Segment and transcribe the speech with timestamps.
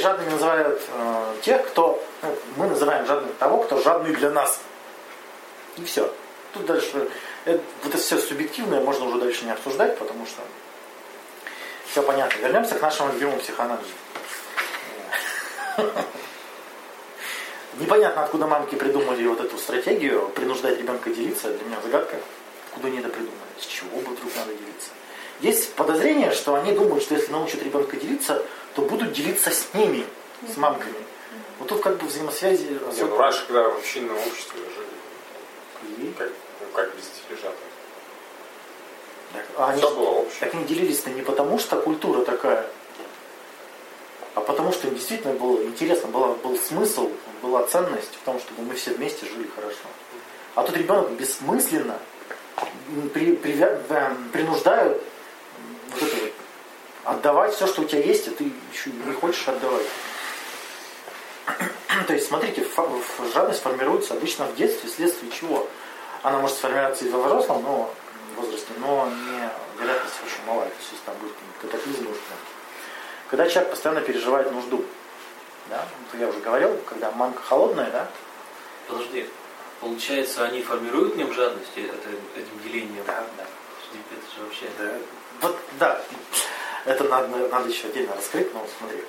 [0.00, 2.02] жадными называют э, тех, кто...
[2.22, 4.60] Ну, мы называем жадным того, кто жадный для нас.
[5.76, 6.12] И все.
[6.52, 7.08] Тут дальше...
[7.44, 10.42] Это, вот это все субъективное можно уже дальше не обсуждать, потому что
[11.90, 12.38] все понятно.
[12.38, 13.88] Вернемся к нашему любимому психоанализу.
[17.78, 21.48] Непонятно, откуда мамки придумали вот эту стратегию принуждать ребенка делиться.
[21.48, 22.16] Для меня загадка,
[22.68, 24.90] откуда они это придумали, с чего бы вдруг надо делиться.
[25.40, 28.44] Есть подозрение, что они думают, что если научат ребенка делиться,
[28.74, 30.04] то будут делиться с ними,
[30.52, 30.94] с мамками.
[31.58, 32.64] Вот тут как бы взаимосвязи...
[32.64, 36.12] Не, ну раньше, когда в общинном обществе жили, И?
[36.12, 36.28] Как,
[36.60, 37.52] ну, как без дележа
[39.32, 40.40] так, а они, было общее.
[40.40, 42.66] Так они делились-то не потому, что культура такая,
[44.34, 47.10] а потому что им действительно было интересно, была, был смысл,
[47.42, 49.78] была ценность в том, чтобы мы все вместе жили хорошо.
[50.54, 51.98] А тут ребенок бессмысленно
[53.14, 53.54] при, при,
[54.32, 55.02] принуждают
[55.90, 56.32] вот это вот,
[57.04, 59.86] отдавать все, что у тебя есть, а ты еще не хочешь отдавать.
[62.06, 62.66] То есть, смотрите,
[63.34, 65.66] жадность формируется обычно в детстве, вследствие чего?
[66.22, 67.94] Она может сформироваться и во взрослом но,
[68.36, 70.62] возрасте, но не, вероятность очень мала.
[70.62, 72.34] То есть, если там будет катаклизм нужда.
[73.28, 74.84] Когда человек постоянно переживает нужду,
[75.68, 75.86] да,
[76.18, 78.08] я уже говорил, когда манка холодная, да?
[78.88, 79.28] Подожди,
[79.80, 83.04] получается, они формируют в нем жадность это, этим делением?
[83.06, 83.44] Да, да.
[83.92, 84.66] Это же вообще...
[84.78, 84.92] Да.
[85.40, 86.00] Вот, да,
[86.84, 89.02] это надо, надо еще отдельно раскрыть, но смотри.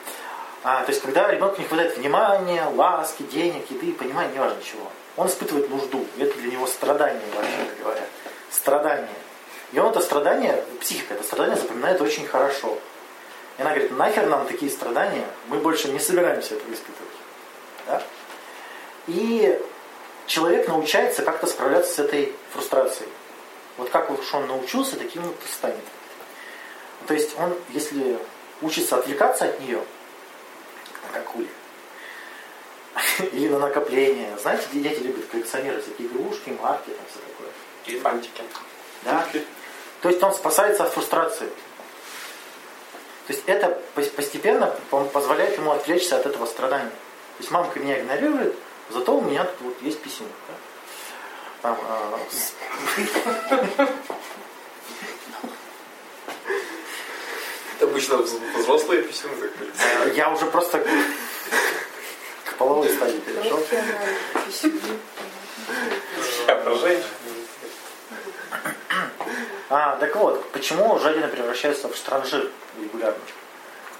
[0.63, 5.27] А, то есть, когда ребенку не хватает внимания, ласки, денег, еды, понимания, неважно чего, он
[5.27, 6.05] испытывает нужду.
[6.19, 8.03] Это для него страдание, вообще говоря.
[8.51, 9.09] Страдание.
[9.71, 12.77] И он это страдание, психика это страдание запоминает очень хорошо.
[13.57, 17.11] И она говорит, нахер нам такие страдания, мы больше не собираемся этого испытывать.
[17.87, 18.03] Да?
[19.07, 19.59] И
[20.27, 23.09] человек научается как-то справляться с этой фрустрацией.
[23.77, 25.83] Вот как уж он научился, таким вот и станет.
[27.07, 28.19] То есть он, если
[28.61, 29.83] учится отвлекаться от нее,
[31.11, 31.49] как ули,
[33.31, 34.37] или на накопление.
[34.41, 37.49] Знаете, дети любят коллекционировать всякие игрушки, марки, там все такое.
[37.85, 38.43] И фантики.
[39.03, 39.25] Да?
[40.01, 41.47] То есть он спасается от фрустрации.
[43.27, 44.75] То есть это постепенно
[45.13, 46.89] позволяет ему отвлечься от этого страдания.
[46.89, 48.55] То есть мамка меня игнорирует,
[48.89, 50.27] зато у меня тут вот есть письмо.
[50.47, 50.55] Да?
[51.61, 52.19] Там, а...
[57.81, 59.31] Обычно взрослые письма
[60.13, 60.85] Я уже просто
[62.45, 63.59] к половой стадии перешел.
[66.47, 67.05] Я про женщин.
[69.69, 73.21] А, так вот, почему жадины превращаются в штранжир регулярно?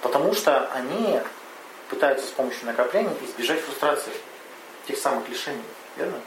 [0.02, 1.20] Потому что они
[1.90, 4.12] пытаются с помощью накопления избежать фрустрации
[4.88, 5.64] тех самых лишений,
[5.96, 6.20] верно?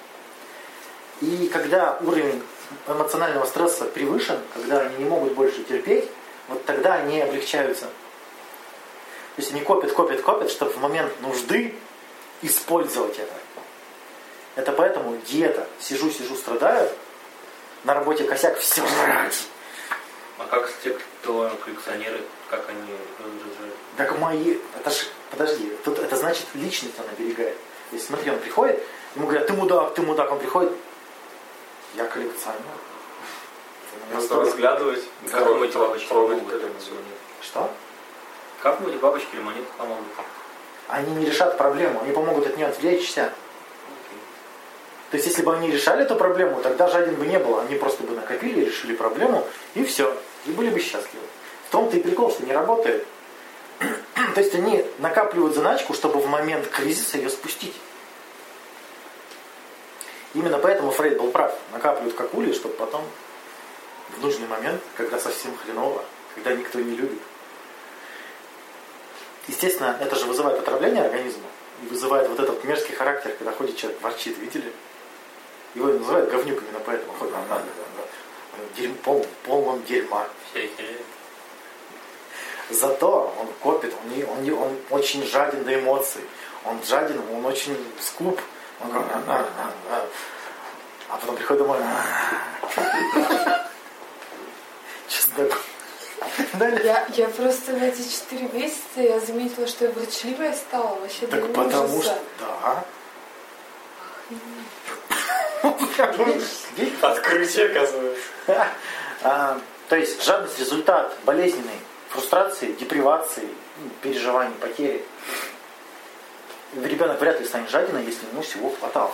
[1.21, 2.43] И когда уровень
[2.89, 6.09] эмоционального стресса превышен, когда они не могут больше терпеть,
[6.49, 7.87] вот тогда они облегчаются.
[7.87, 11.75] То есть они копят, копят, копят, чтобы в момент нужды
[12.43, 13.35] использовать это.
[14.55, 15.67] Это поэтому диета.
[15.81, 16.89] Сижу, сижу, страдаю,
[17.83, 19.45] на работе косяк, все жрать.
[20.39, 23.75] А как те, кто коллекционеры, как они разжижают?
[23.97, 27.57] Так мои, это ж, подожди, тут это значит личность он оберегает.
[27.91, 28.83] То есть смотри, он приходит,
[29.15, 30.73] ему говорят, ты мудак, ты мудак, он приходит,
[31.95, 32.61] я коллекционер.
[34.13, 36.49] Надо разглядывать, трогать помогут?
[36.49, 37.03] коллекционер.
[37.43, 37.71] Что?
[38.63, 40.05] Как эти бабочки или монеты помогут?
[40.89, 43.33] Они не решат проблему, они помогут от нее отвлечься.
[45.11, 47.63] То есть, если бы они решали эту проблему, тогда жадин бы не было.
[47.63, 50.13] Они просто бы накопили, решили проблему, и все.
[50.45, 51.25] И были бы счастливы.
[51.69, 53.07] В том-то и прикол, что не работает.
[54.35, 57.75] То есть, они накапливают заначку, чтобы в момент кризиса ее спустить.
[60.35, 61.55] Именно поэтому Фрейд был прав.
[61.73, 63.05] Накапливают как ули, чтобы потом
[64.17, 66.05] в нужный момент, когда совсем хреново,
[66.35, 67.21] когда никто не любит.
[69.47, 71.45] Естественно, это же вызывает отравление организма
[71.83, 74.73] и вызывает вот этот мерзкий характер, когда ходит человек, ворчит, видели?
[75.75, 77.13] Его называют говнюк именно поэтому.
[77.15, 77.63] Ходит, а,
[78.77, 80.27] дерьм, пол, полном дерьма.
[82.71, 86.23] Зато он копит, он, не, он, не, он очень жаден до эмоций.
[86.65, 88.41] Он жаден, он очень скуп.
[88.81, 90.07] Он говорит, а, а, а, а.
[91.11, 91.79] а потом приходит домой.
[96.85, 101.53] Я, я просто в эти четыре месяца я заметила, что я ворчливая стала вообще Так
[101.53, 102.15] потому ужаса.
[102.15, 102.85] что, да.
[107.03, 108.23] Открытие, оказывается.
[109.27, 109.59] А,
[109.89, 111.79] То есть жадность результат болезненной
[112.11, 113.49] фрустрации, депривации,
[113.79, 115.03] ну, переживаний, потери.
[116.75, 119.13] Ребенок вряд ли станет жадиной, если ему всего хватало.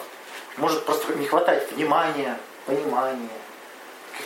[0.57, 2.37] Может просто не хватать внимания,
[2.67, 3.29] понимания,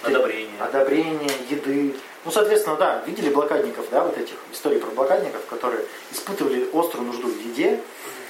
[0.03, 0.61] Одобрение.
[0.61, 1.95] одобрения, еды,
[2.25, 7.29] Ну, соответственно, да, видели блокадников, да, вот этих историй про блокадников, которые испытывали острую нужду
[7.29, 7.81] в еде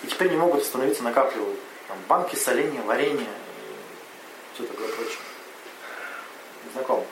[0.03, 1.59] и теперь не могут остановиться, накапливают
[1.89, 5.19] там, банки соления, варенья и все такое прочее.
[6.73, 7.05] Знакомо.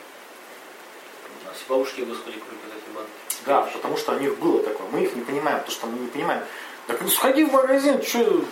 [1.47, 3.11] А все бабушки в Господе купят эти банки.
[3.47, 4.87] Да, потому что у них было такое.
[4.89, 6.43] Мы их не понимаем, потому что мы не понимаем.
[6.87, 8.45] Так ну сходи в магазин, что...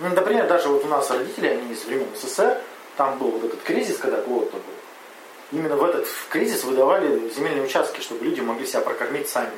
[0.00, 2.60] Ну, например, даже вот у нас родители, они из времен СССР,
[2.98, 4.60] там был вот этот кризис, когда голод был.
[5.52, 9.56] Именно в этот кризис выдавали земельные участки, чтобы люди могли себя прокормить сами.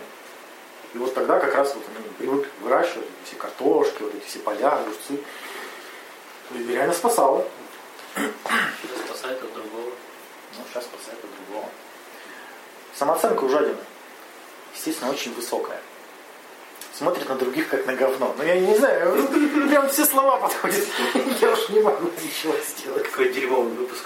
[0.93, 4.39] И вот тогда как раз вот они привыкли выращивать эти все картошки, вот эти все
[4.41, 5.19] поля, огурцы.
[6.55, 7.47] И реально спасало.
[9.07, 9.91] Спасает от другого.
[10.59, 11.69] Ну, сейчас спасает от другого.
[12.95, 13.79] Самооценка у жадины,
[14.75, 15.81] естественно, очень высокая.
[17.01, 18.35] Смотрит на других как на говно.
[18.37, 19.27] Но я не знаю,
[19.71, 20.85] прям все слова подходят.
[21.41, 23.05] Я уж не могу ничего сделать.
[23.05, 24.05] Какой дерьмовый выпуск.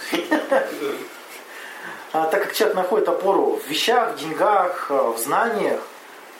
[2.12, 5.80] А, так как человек находит опору в вещах, в деньгах, а, в знаниях,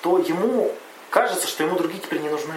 [0.02, 0.72] то ему
[1.10, 2.54] кажется, что ему другие теперь не нужны.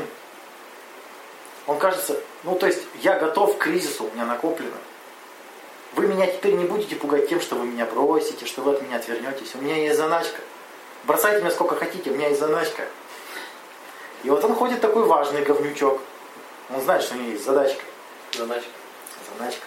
[1.65, 4.77] Он кажется, ну то есть я готов к кризису, у меня накоплено.
[5.95, 8.97] Вы меня теперь не будете пугать тем, что вы меня бросите, что вы от меня
[8.97, 9.55] отвернетесь.
[9.55, 10.39] У меня есть заначка.
[11.05, 12.83] Бросайте меня сколько хотите, у меня есть заначка.
[14.23, 16.01] И вот он ходит такой важный говнючок.
[16.73, 17.81] Он знает, что у него есть задачка.
[18.33, 18.69] Заначка.
[19.37, 19.65] Заначка.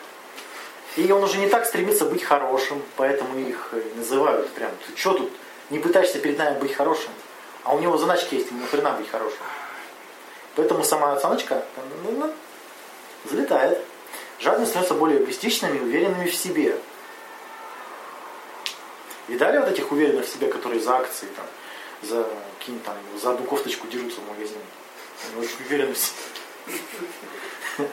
[0.97, 4.71] И он уже не так стремится быть хорошим, поэтому их называют прям.
[4.87, 5.31] Ты что тут
[5.71, 7.11] не пытаешься перед нами быть хорошим?
[7.63, 9.39] А у него заначки есть, ему хрена быть хорошим.
[10.57, 11.65] Поэтому сама оценочка
[12.05, 12.33] ну, ну,
[13.25, 13.79] залетает.
[14.41, 16.77] Жадные становятся более эгоистичными, уверенными в себе.
[19.29, 21.45] Видали вот этих уверенных в себе, которые за акции, там,
[22.03, 22.27] за,
[22.85, 24.61] там, за одну кофточку дерутся в магазине?
[25.27, 27.89] Они очень уверены в себе.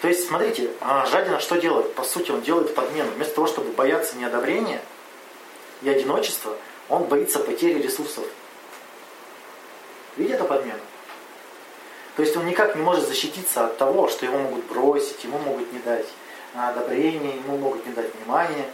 [0.00, 1.94] То есть, смотрите, а жадина что делает?
[1.94, 3.10] По сути, он делает подмену.
[3.12, 4.82] Вместо того, чтобы бояться неодобрения
[5.82, 6.56] и одиночества,
[6.88, 8.24] он боится потери ресурсов.
[10.16, 10.80] Видите эту подмену?
[12.16, 15.72] То есть он никак не может защититься от того, что его могут бросить, ему могут
[15.72, 16.06] не дать
[16.54, 18.66] одобрения, ему могут не дать внимания.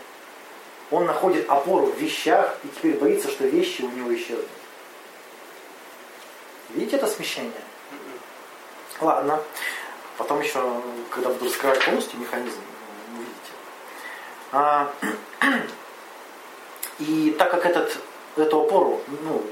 [0.91, 4.47] Он находит опору в вещах и теперь боится, что вещи у него исчезнут.
[6.71, 7.53] Видите это смещение?
[9.01, 9.43] Ладно.
[10.17, 12.59] Потом еще, когда буду раскрывать полностью механизм,
[13.15, 13.53] увидите.
[14.51, 14.91] А,
[16.99, 17.99] и так как этот,
[18.37, 19.43] эту опору ну,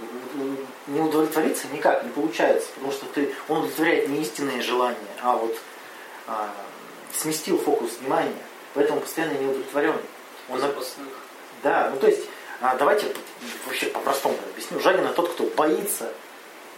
[0.89, 5.57] не удовлетвориться никак не получается, потому что ты, он удовлетворяет не истинные желания, а вот
[6.27, 6.51] а,
[7.15, 8.43] сместил фокус внимания,
[8.75, 9.97] поэтому постоянно не удовлетворен.
[10.49, 10.61] Он
[11.67, 12.23] Да, ну то есть,
[12.61, 13.07] а, давайте
[13.67, 14.79] вообще по-простому объясню.
[14.79, 16.13] Жадина тот, кто боится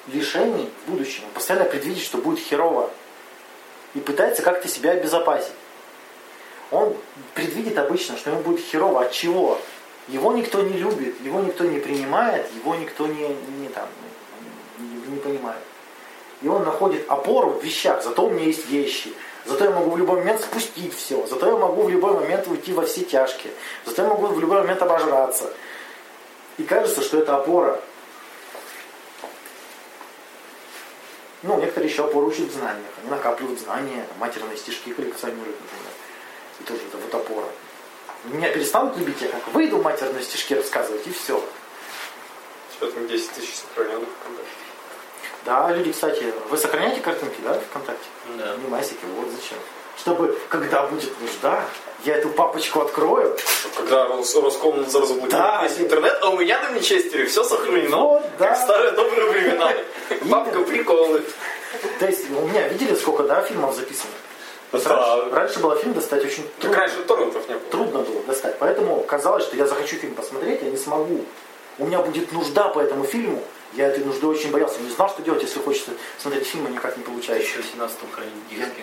[0.07, 2.89] лишений в будущем, он постоянно предвидит, что будет херово
[3.93, 5.53] и пытается как-то себя обезопасить.
[6.71, 6.97] Он
[7.35, 9.03] предвидит обычно, что ему будет херово.
[9.03, 9.61] От чего?
[10.09, 13.89] Его никто не любит, его никто не принимает, его никто не, не, там,
[14.79, 15.61] не, не понимает.
[16.41, 18.03] И он находит опору в вещах.
[18.03, 19.13] Зато у меня есть вещи.
[19.49, 21.27] Зато я могу в любой момент спустить все.
[21.27, 23.55] Зато я могу в любой момент уйти во все тяжкие.
[23.87, 25.51] Зато я могу в любой момент обожраться.
[26.59, 27.81] И кажется, что это опора.
[31.43, 32.91] Ну, некоторые еще опору учат в знаниях.
[33.01, 35.93] Они накапливают знания, матерные стишки коллекционируют, например.
[36.61, 37.49] И тоже это вот опора.
[38.25, 41.43] Меня перестанут любить, я как выйду матерные стишки рассказывать, и все.
[42.73, 44.68] Что там 10 тысяч сохраненных ВКонтакте?
[45.49, 48.05] Да, люди, кстати, вы сохраняете картинки, да, ВКонтакте?
[48.37, 48.55] Да.
[48.63, 49.57] Не масики, вот зачем.
[49.99, 51.65] Чтобы, когда будет нужда,
[52.05, 53.35] я эту папочку открою.
[53.75, 55.63] Когда Рос, Роскомнадзор заблокирует Да.
[55.63, 57.97] весь интернет, а у меня на Винчестере все сохранено.
[57.97, 58.49] Вот, да.
[58.51, 59.73] Как в старые добрые времена.
[60.31, 61.23] Папка приколы.
[61.99, 64.11] То есть у меня, видели, сколько, да, фильмов записано?
[64.71, 64.79] Да.
[65.17, 66.79] раньше, раньше было фильм достать очень Так трудно.
[66.79, 67.71] раньше торрентов не было.
[67.71, 68.57] Трудно было достать.
[68.59, 71.25] Поэтому казалось, что я захочу фильм посмотреть, я не смогу.
[71.79, 73.43] У меня будет нужда по этому фильму.
[73.75, 74.81] Я этой нужды очень боялся.
[74.81, 77.47] Не знал, что делать, если хочется смотреть фильм, а никак не получается.
[77.49, 78.83] Еще в 17-м хранить диски.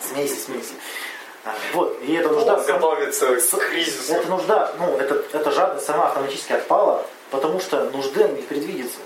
[0.00, 0.72] Смейся, смейся.
[1.44, 2.56] А, Вот, и эта нужда...
[2.58, 4.14] Он готовится с- к кризису.
[4.14, 8.98] Эта нужда, ну, это, эта жадность сама автоматически отпала, потому что нужды не предвидится.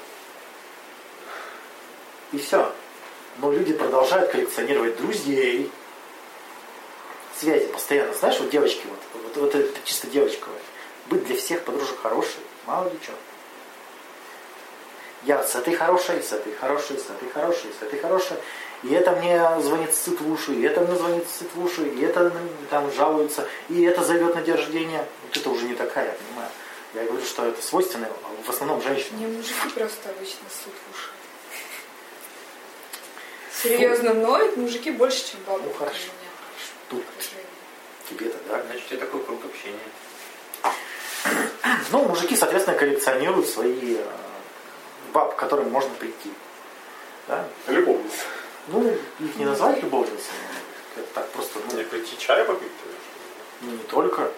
[2.33, 2.71] И все.
[3.39, 5.71] Но люди продолжают коллекционировать друзей,
[7.37, 8.13] связи постоянно.
[8.15, 10.59] Знаешь, вот девочки, вот, вот, вот это чисто девочковое.
[11.07, 13.13] Быть для всех подружек хорошей, мало ли что.
[15.25, 18.37] Я с этой хорошей, с этой хорошей, с этой хорошей, с этой хорошей.
[18.85, 22.05] И это мне звонит сыт в уши, и это мне звонит сыт в уши, и
[22.05, 22.33] это
[22.71, 25.05] там жалуется, и это зовет на день рождения.
[25.25, 26.51] Вот это уже не такая, я понимаю.
[26.95, 29.21] Я говорю, что это свойственно а в основном женщинам.
[29.21, 31.11] Не, мужики просто обычно суд в уши.
[33.63, 35.65] Серьезно ноют мужики больше, чем бабы.
[35.65, 35.97] Ну, хорошо.
[35.97, 37.03] у меня.
[37.03, 37.05] Тут.
[38.09, 38.63] Тебе-то, да?
[38.63, 39.79] Значит, у тебя такой круг общения.
[41.91, 44.05] Ну, мужики, соответственно, коллекционируют свои э,
[45.13, 46.33] баб, к которым можно прийти.
[47.27, 47.45] Да?
[47.67, 48.25] Любовница.
[48.69, 50.39] Ну, их не назвать любовницами.
[50.97, 52.71] Это так просто, ну, Не прийти чая попить?
[53.61, 54.31] ну, не только.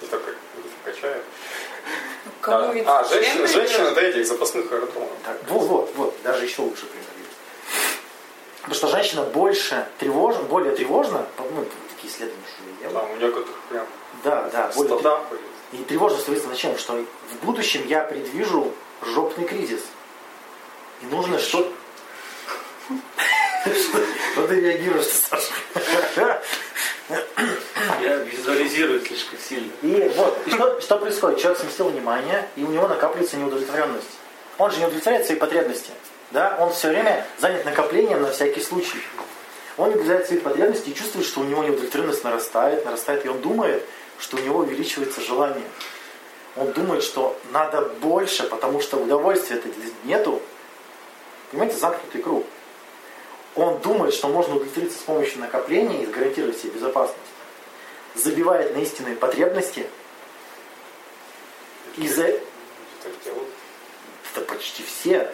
[0.00, 1.22] Не только, не только чая.
[2.40, 5.10] Кому А, а, чем женщина, женщина до этих запасных аэродромов.
[5.24, 7.06] Так, вот, вот, вот, даже еще лучше пример.
[7.18, 7.36] есть.
[8.56, 13.02] Потому что женщина больше тревожна, более тревожна, ну, такие исследования что я делал.
[13.02, 13.86] Там у некоторых прям
[14.24, 15.42] Да, да, более ходят.
[15.72, 16.76] И тревожно становится зачем?
[16.78, 19.82] Что в будущем я предвижу жопный кризис.
[21.10, 21.72] Нужно что...
[24.32, 25.52] Что ты реагируешь, Саша?
[28.00, 29.70] Я визуализирую слишком сильно.
[29.82, 31.40] И вот, и что, что происходит?
[31.40, 34.08] Человек сместил внимание, и у него накапливается неудовлетворенность.
[34.58, 35.90] Он же не удовлетворяет свои потребности.
[36.30, 36.56] Да?
[36.58, 39.02] Он все время занят накоплением на всякий случай.
[39.76, 43.40] Он не удовлетворяет своих потребностей и чувствует, что у него неудовлетворенность нарастает, нарастает, и он
[43.40, 43.84] думает,
[44.18, 45.64] что у него увеличивается желание.
[46.56, 49.68] Он думает, что надо больше, потому что удовольствия это
[50.04, 50.42] нету.
[51.52, 52.46] Понимаете, замкнутый круг.
[53.54, 57.18] Он думает, что можно удовлетвориться с помощью накопления и гарантировать себе безопасность.
[58.14, 59.86] Забивает на истинные потребности.
[61.98, 62.24] И за...
[62.24, 62.40] Это
[64.48, 65.30] почти все.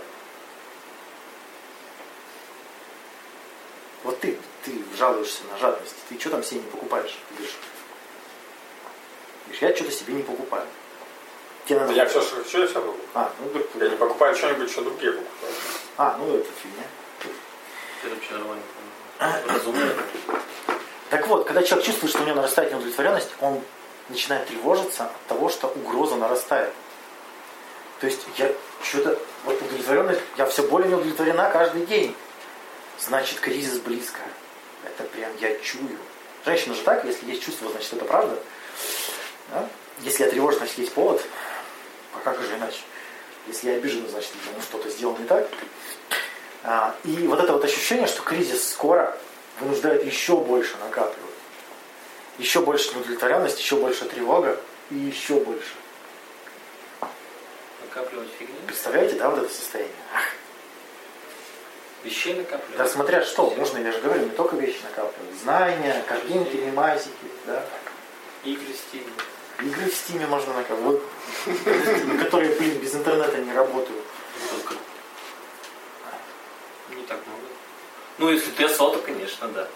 [4.02, 5.94] Вот ты, ты жалуешься на жадность.
[6.08, 7.16] Ты что там себе не покупаешь?
[7.30, 7.54] Говоришь,
[9.44, 10.66] говоришь, я что-то себе не покупаю.
[11.66, 11.92] Тебе надо...
[11.92, 12.98] Я все, все, я все покупаю.
[13.14, 15.56] А, ну, так- Я не покупаю что-нибудь, что другие покупают.
[15.98, 16.84] А, ну это фигня.
[18.02, 18.62] Это вообще нормально.
[19.48, 19.94] Разумно.
[21.10, 23.60] Так вот, когда человек чувствует, что у него нарастает неудовлетворенность, он
[24.08, 26.72] начинает тревожиться от того, что угроза нарастает.
[27.98, 28.52] То есть я
[28.82, 32.14] что-то, вот удовлетворенность, я все более неудовлетворена каждый день.
[33.00, 34.20] Значит, кризис близко.
[34.84, 35.98] Это прям я чую.
[36.44, 38.38] Женщина же так, если есть чувство, значит это правда.
[39.50, 39.68] Да?
[40.00, 41.20] Если я тревожен, значит есть повод.
[42.14, 42.78] А как же иначе?
[43.48, 45.48] Если я обижен, значит ну, что-то сделано не так.
[46.62, 49.16] А, и вот это вот ощущение, что кризис скоро,
[49.58, 51.24] вынуждает еще больше накапливать.
[52.38, 55.72] Еще больше неудовлетворенность, еще больше тревога и еще больше.
[57.82, 58.54] Накапливать фигню.
[58.66, 59.94] Представляете, да, вот это состояние?
[62.04, 62.76] Вещей накапливать.
[62.76, 65.34] Да смотря что, можно, я же говорю, не только вещи накапливать.
[65.42, 67.10] Знания, картинки, мемасики,
[67.46, 67.64] да.
[68.44, 69.06] Игры в стиле.
[69.60, 71.00] Игры в стиме можно накапливать.
[71.46, 74.04] Вот, которые, блин, без интернета не работают.
[74.50, 74.74] Только
[76.90, 77.42] не так много.
[78.18, 79.66] Ну, если ты осал, то, конечно, да.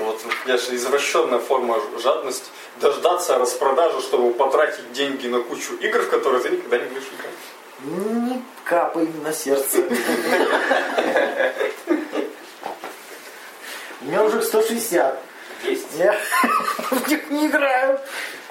[0.00, 2.50] Вот, я же извращенная форма жадности.
[2.80, 7.30] Дождаться распродажи, чтобы потратить деньги на кучу игр, в которые ты никогда не будешь играть.
[7.80, 9.78] Не капай на сердце.
[14.00, 15.27] У меня уже 160.
[15.64, 15.86] Есть.
[15.98, 16.16] Я
[16.90, 17.98] в них не играю.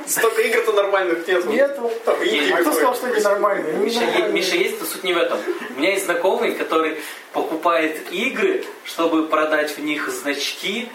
[0.05, 1.49] Столько игр-то нормальных нету.
[1.49, 1.91] Нету.
[2.05, 3.73] Там инди А кто сказал, что они нормальные?
[3.73, 4.31] Миша, нормальные.
[4.33, 5.39] Миша, есть, но суть не в этом.
[5.75, 6.97] У меня есть знакомый, который
[7.33, 10.89] покупает игры, чтобы продать в них значки.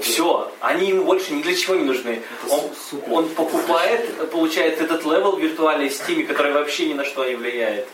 [0.00, 2.22] Все, они ему больше ни для чего не нужны.
[2.44, 3.12] Это Он, супер.
[3.12, 7.86] он покупает, получает этот level виртуальный в Steam, который вообще ни на что не влияет.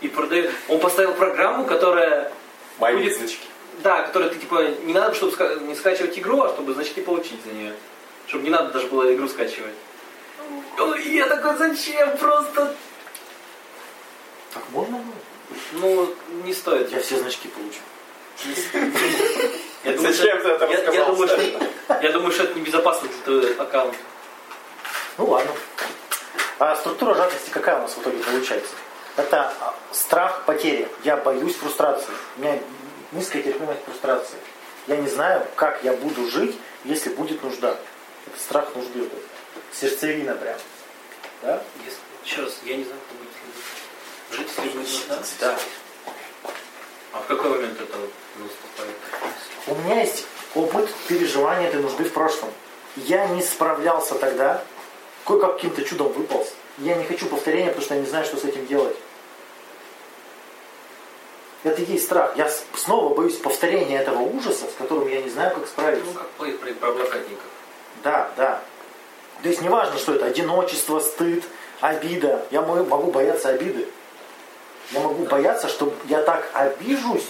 [0.00, 0.50] И продает.
[0.68, 2.30] Он поставил программу, которая
[2.78, 3.38] Мои будет- значки.
[3.82, 7.42] Да, которая ты типа не надо, чтобы ска- не скачивать игру, а чтобы значки получить
[7.44, 7.74] за нее.
[8.26, 9.74] Чтобы не надо даже было игру скачивать.
[10.78, 12.16] Ой, я такой, зачем?
[12.16, 12.74] Просто,
[14.54, 15.14] Так можно было?
[15.72, 16.90] ну, не стоит.
[16.90, 17.80] Я все значки получу.
[19.84, 21.42] Я думаю, Зачем ты это я, я рассказал, думаю, что,
[22.02, 23.96] я думаю, что это небезопасно для твоего аккаунта.
[25.16, 25.50] Ну ладно.
[26.58, 28.72] А структура жадности какая у нас в итоге получается?
[29.16, 30.88] Это а, страх потери.
[31.04, 32.10] Я боюсь фрустрации.
[32.36, 32.58] У меня
[33.12, 34.36] низкая терпимость фрустрации.
[34.86, 37.76] Я не знаю, как я буду жить, если будет нужда.
[38.26, 39.00] Это страх нужды.
[39.00, 39.12] вот.
[39.72, 40.56] Сердцевина прям.
[41.42, 41.62] Да?
[41.84, 43.28] Если- еще раз, я не знаю, как будет.
[44.38, 45.18] Жить если будет нужна?
[45.40, 45.58] Да.
[47.12, 47.96] А в какой момент это
[48.36, 48.96] наступает?
[49.66, 52.50] У меня есть опыт переживания этой нужды в прошлом.
[52.96, 54.62] Я не справлялся тогда,
[55.26, 56.48] кое-как каким-то чудом выполз.
[56.78, 58.96] Я не хочу повторения, потому что я не знаю, что с этим делать.
[61.64, 62.36] Это и есть страх.
[62.36, 66.04] Я снова боюсь повторения этого ужаса, с которым я не знаю, как справиться.
[66.06, 67.44] Ну, как про, про, про блокадников.
[68.04, 68.60] Да, да.
[69.42, 71.44] То есть неважно, что это одиночество, стыд,
[71.80, 72.44] обида.
[72.50, 73.88] Я мо- могу бояться обиды.
[74.92, 77.28] Я могу бояться, что я так обижусь,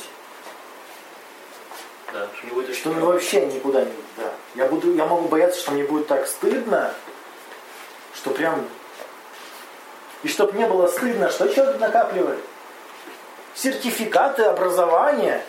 [2.12, 3.92] Да, что не будет что мне вообще никуда не...
[4.16, 4.32] Да.
[4.54, 6.92] Я, буду, я могу бояться, что мне будет так стыдно,
[8.14, 8.64] что прям...
[10.22, 12.38] И чтобы не было стыдно, что человек накапливает?
[13.60, 15.42] Сертификаты образования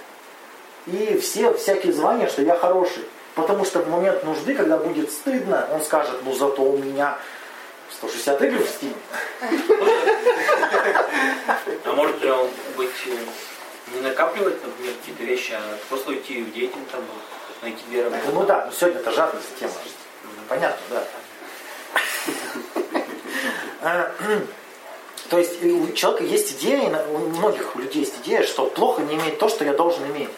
[0.87, 3.05] и все всякие звания, что я хороший.
[3.35, 7.19] Потому что в момент нужды, когда будет стыдно, он скажет, ну зато у меня
[7.91, 8.95] 160 игр в Steam.
[11.85, 13.15] А может он быть э,
[13.93, 17.01] не накапливать, например, какие-то вещи, а просто уйти в деятельность, там,
[17.61, 18.23] найти две работы?
[18.33, 19.73] Ну да, но сегодня это жадность тема.
[20.47, 20.81] Понятно,
[23.83, 24.11] да.
[25.29, 29.37] То есть у человека есть идея, у многих людей есть идея, что плохо не иметь
[29.37, 30.29] то, что я должен иметь.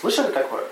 [0.00, 0.64] Слышали такое?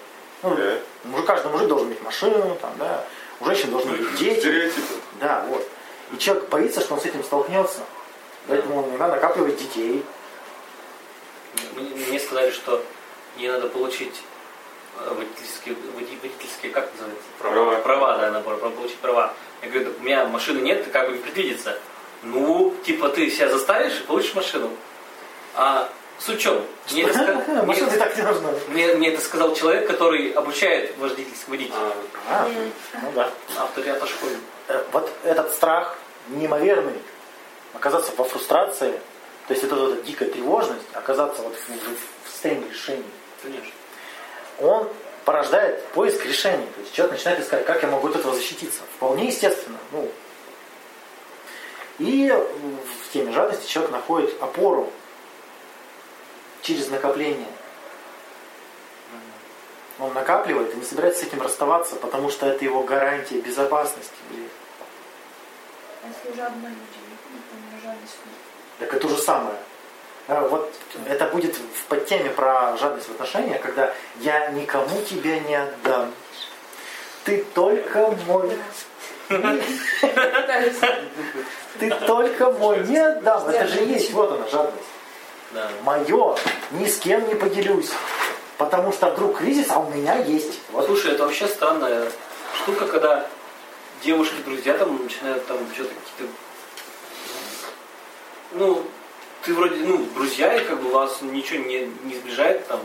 [0.43, 1.25] Ну, yeah.
[1.27, 3.05] каждый мужик должен иметь машину, там, да,
[3.41, 4.41] у женщин должны быть дети.
[4.41, 4.95] Стереотипы.
[5.21, 5.69] Да, вот.
[6.13, 7.81] И человек боится, что он с этим столкнется.
[8.47, 10.05] Поэтому надо накапливать детей.
[11.75, 12.83] Мне сказали, что
[13.37, 14.15] мне надо получить
[14.99, 17.25] э, водительские, водительские как называется?
[17.39, 17.77] Права.
[17.77, 19.33] Права, да, надо получить права.
[19.63, 21.79] Я говорю, у меня машины нет, как бы не предвидится.
[22.23, 24.71] Ну, типа ты себя заставишь и получишь машину.
[25.55, 25.89] А
[26.19, 26.63] с учем.
[26.93, 28.55] Мне это, сказал, мне, так не нужно.
[28.69, 31.75] Мне, мне это сказал человек, который обучает водительских водителей.
[32.29, 32.49] А,
[33.03, 33.31] ну да.
[33.59, 34.37] Авториата школе.
[34.69, 35.99] Э, вот этот страх
[36.29, 36.95] неимоверный,
[37.75, 38.93] оказаться во фрустрации,
[39.49, 43.03] то есть это вот эта дикая тревожность, оказаться вот в, в, в состоянии решения.
[43.43, 43.73] Конечно.
[44.61, 44.89] Он
[45.25, 46.67] порождает поиск решений.
[46.75, 48.83] То есть человек начинает искать, как я могу от этого защититься.
[48.97, 49.79] Вполне естественно.
[49.91, 50.09] Ну,
[52.03, 54.91] и в теме жадности человек находит опору
[56.63, 57.47] через накопление.
[60.01, 64.11] Он накапливает и не собирается с этим расставаться, потому что это его гарантия безопасности.
[66.03, 66.99] А если жадные люди,
[67.31, 68.17] например, жадность
[68.81, 69.57] Так это то же самое.
[70.27, 70.75] Вот
[71.07, 76.13] это будет в подтеме про жадность в отношениях, когда я никому тебя не отдам.
[77.23, 78.59] Ты только мой.
[81.79, 82.81] Ты только мой.
[82.87, 83.49] Не отдам.
[83.49, 84.13] Это же есть.
[84.13, 84.85] Вот она, жадность.
[85.83, 86.37] Мое.
[86.73, 87.91] Ни с кем не поделюсь.
[88.59, 90.61] Потому что вдруг кризис, а у меня есть.
[90.71, 90.87] Вот.
[90.87, 92.07] Слушай, это вообще странная
[92.63, 93.27] штука, когда
[94.05, 96.33] девушки, друзья там начинают там что-то какие-то...
[98.53, 98.85] Ну,
[99.43, 102.81] ты вроде, ну, друзья, и как бы вас ничего не, не сближает там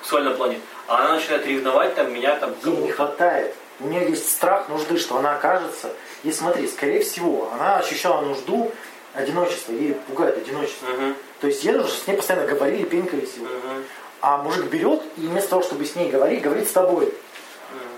[0.00, 2.54] в сексуальном плане, а она начинает ревновать там меня там.
[2.64, 3.54] Ей не хватает.
[3.80, 5.90] У нее есть страх нужды, что она окажется.
[6.22, 8.70] И смотри, скорее всего, она ощущала нужду
[9.14, 10.86] одиночества, ей пугает одиночество.
[10.86, 11.14] Угу.
[11.40, 13.36] То есть ей с ней постоянно говорили, пенькались.
[13.38, 13.84] Угу.
[14.20, 17.12] А мужик берет и вместо того, чтобы с ней говорить, говорит с тобой.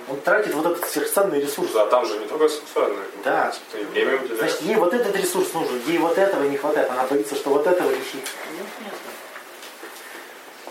[0.09, 1.71] Он тратит вот этот сверхценный ресурс.
[1.73, 3.05] Да, там же не только сексуальное.
[3.25, 3.53] Да.
[3.73, 4.39] И время уделяешь.
[4.39, 6.91] Значит, ей вот этот ресурс нужен, ей вот этого не хватает.
[6.91, 8.29] Она боится, что вот этого лишит.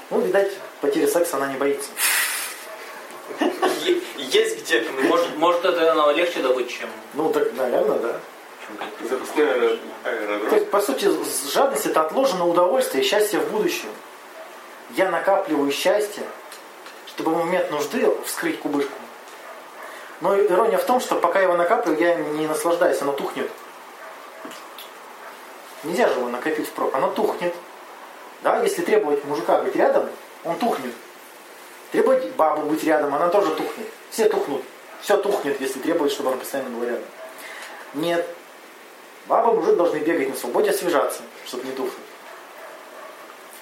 [0.10, 1.90] Ну, видать, потери секса она не боится.
[4.80, 6.90] Ну, может, может это оно легче добыть, чем...
[7.14, 8.20] Ну, так, наверное, да.
[10.50, 11.10] То есть, по сути,
[11.52, 13.90] жадность это отложенное удовольствие и счастье в будущем.
[14.92, 16.24] Я накапливаю счастье,
[17.08, 18.94] чтобы в момент нужды вскрыть кубышку.
[20.22, 23.50] Но ирония в том, что пока я его накапливаю, я не наслаждаюсь, оно тухнет.
[25.84, 27.54] Нельзя же его накопить впрок, оно тухнет.
[28.44, 30.10] Да, если требовать мужика быть рядом,
[30.44, 30.94] он тухнет.
[31.92, 33.88] Требовать бабу быть рядом, она тоже тухнет.
[34.10, 34.64] Все тухнут.
[35.02, 37.06] Все тухнет, если требовать, чтобы она постоянно была рядом.
[37.94, 38.28] Нет.
[39.28, 41.94] Баба, мужик должны бегать на свободе, освежаться, чтобы не тухнуть.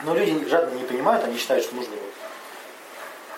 [0.04, 2.06] Но люди жадно не понимают, они считают, что нужно его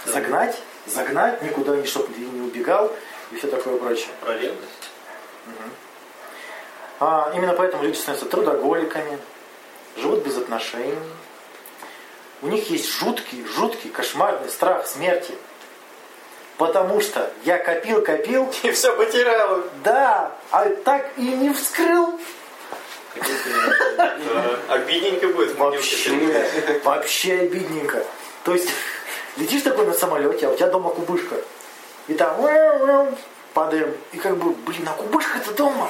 [0.06, 2.92] загнать, загнать, никуда, ни чтобы не убегал
[3.32, 4.10] и все такое прочее.
[4.22, 4.90] Про ревность?
[5.48, 5.70] Угу.
[7.00, 9.18] А, именно поэтому люди становятся трудоголиками,
[9.98, 10.96] живут без отношений.
[12.42, 15.34] У них есть жуткий, жуткий, кошмарный страх смерти.
[16.58, 18.52] Потому что я копил, копил.
[18.64, 19.64] И все потерял.
[19.84, 22.20] Да, а так и не вскрыл.
[24.70, 25.56] Обидненько будет.
[25.58, 28.06] Вообще, вообще обидненько.
[28.44, 28.70] То есть,
[29.38, 31.36] летишь такой на самолете, а у тебя дома кубышка.
[32.08, 32.38] И там
[33.54, 33.96] падаем.
[34.12, 35.90] И как бы, блин, а кубышка-то дома.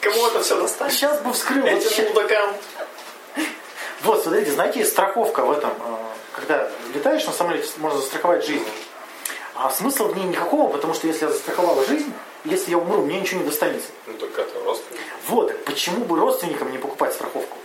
[0.00, 0.92] Кому это все достать?
[0.92, 1.64] Сейчас бы вскрыл.
[1.64, 2.54] Этим мудакам.
[4.04, 5.72] Вот, смотрите, знаете, есть страховка в этом.
[6.32, 8.66] Когда летаешь на самолете, можно застраховать жизнь.
[9.54, 12.12] А смысла в ней никакого, потому что если я застраховала жизнь,
[12.44, 13.88] если я умру, мне ничего не достанется.
[14.06, 15.00] Ну только это родственник.
[15.28, 17.56] Вот, почему бы родственникам не покупать страховку?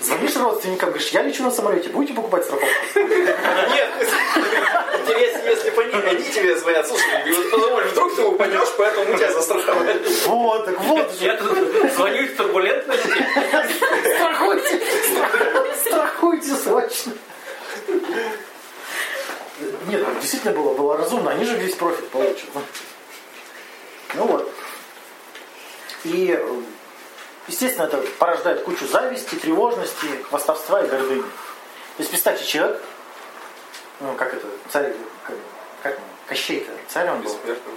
[0.00, 2.68] Звонишь родственникам, говоришь, я лечу на самолете, будете покупать страховку?
[2.94, 3.88] Нет,
[5.00, 7.06] интересно, если бы они, они тебе звонят, слушай,
[7.50, 10.02] позволь, вдруг ты упадешь, поэтому мы тебя застраховали.
[10.26, 11.12] Вот, так вот.
[11.20, 11.58] Я тут
[11.94, 13.26] звоню в турбулентности.
[14.16, 14.82] Страхуйте,
[15.84, 17.12] страхуйте срочно.
[19.88, 22.44] Нет, действительно было, было разумно, они же весь профит получат.
[24.14, 24.52] Ну вот.
[26.04, 26.38] И,
[27.48, 31.22] естественно, это порождает кучу зависти, тревожности, хвастовства и гордыни.
[31.22, 32.82] То есть, представьте, человек,
[34.00, 34.94] ну, как это, царь,
[35.82, 37.32] как он, Кощей-то, царь он был.
[37.32, 37.72] Бессмертный.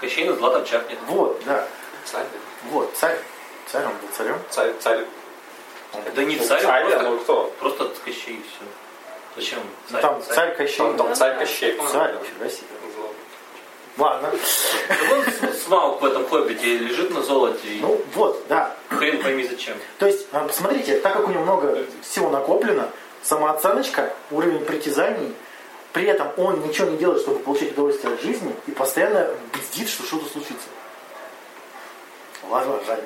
[0.00, 0.98] Кощей на златом чапнет.
[1.06, 1.66] Вот, да.
[2.04, 2.26] Царь.
[2.70, 3.18] Вот, царь.
[3.70, 4.38] Царь он был царем.
[4.50, 5.04] Царь, царь.
[6.14, 7.54] Да не Ну, царь, царь, просто, ну кто?
[7.60, 8.64] просто Кощей и все.
[9.36, 9.60] Зачем?
[9.90, 10.78] Ну, там царь Кощей.
[10.78, 11.80] Там, там царь Кощей.
[11.92, 12.66] Царь, нифига себе.
[13.96, 14.32] Ладно.
[15.08, 18.74] Вон Смаук в этом хоббите лежит на золоте и Ну вот, да.
[18.88, 19.76] хрен пойми зачем.
[19.98, 22.90] То есть, а, посмотрите, так как у него много всего накоплено,
[23.22, 25.32] самооценочка, уровень притязаний,
[25.92, 30.02] при этом он ничего не делает, чтобы получить удовольствие от жизни, и постоянно бздит, что
[30.02, 30.66] что-то случится.
[32.50, 33.00] Ладно, жаль.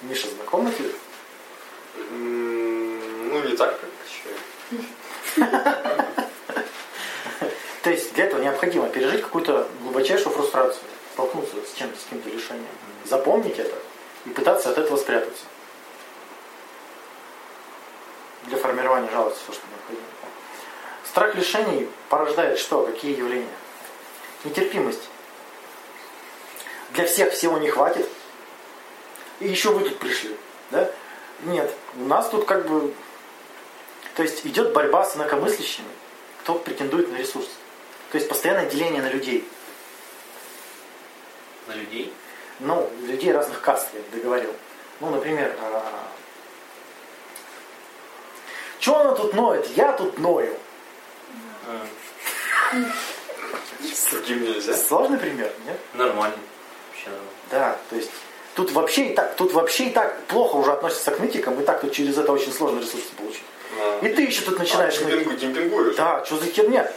[0.00, 0.90] Миша, знакомы тебе?
[2.10, 5.96] Ну, не так, как Кощей.
[8.20, 10.82] Для этого необходимо пережить какую-то глубочайшую фрустрацию,
[11.14, 12.68] столкнуться с чем-то, с каким-то решением,
[13.06, 13.74] запомнить это
[14.26, 15.44] и пытаться от этого спрятаться.
[18.44, 20.06] Для формирования жалости все, что необходимо.
[21.08, 22.82] Страх лишений порождает что?
[22.82, 23.48] Какие явления?
[24.44, 25.08] Нетерпимость.
[26.90, 28.06] Для всех всего не хватит.
[29.38, 30.36] И еще вы тут пришли.
[30.70, 30.90] Да?
[31.44, 32.92] Нет, у нас тут как бы...
[34.14, 35.88] То есть идет борьба с инакомыслящими,
[36.42, 37.48] кто претендует на ресурсы.
[38.10, 39.48] То есть постоянное деление на людей.
[41.68, 42.12] На людей.
[42.58, 44.52] Ну, людей разных каст, я договорил.
[45.00, 45.54] Ну, например,
[48.80, 49.66] что она тут ноет?
[49.76, 50.54] Я тут ною.
[51.66, 51.86] А,
[53.82, 54.76] С другим нельзя.
[54.76, 55.78] Сложный пример, нет?
[55.94, 56.36] Нормально.
[56.88, 57.30] Вообще нормально.
[57.50, 58.10] Да, то есть
[58.54, 61.80] тут вообще и так, тут вообще и так плохо уже относятся к нытикам, и так
[61.80, 63.44] тут через это очень сложно ресурсы получить.
[63.78, 64.04] А.
[64.04, 65.94] И ты еще тут начинаешь А, демпингуешь.
[65.96, 66.90] Да, что за херня?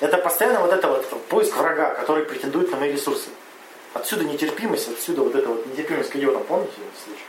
[0.00, 3.28] Это постоянно вот это вот поиск врага, который претендует на мои ресурсы.
[3.94, 7.24] Отсюда нетерпимость, отсюда вот эта вот нетерпимость к идиотам, помните этот случай?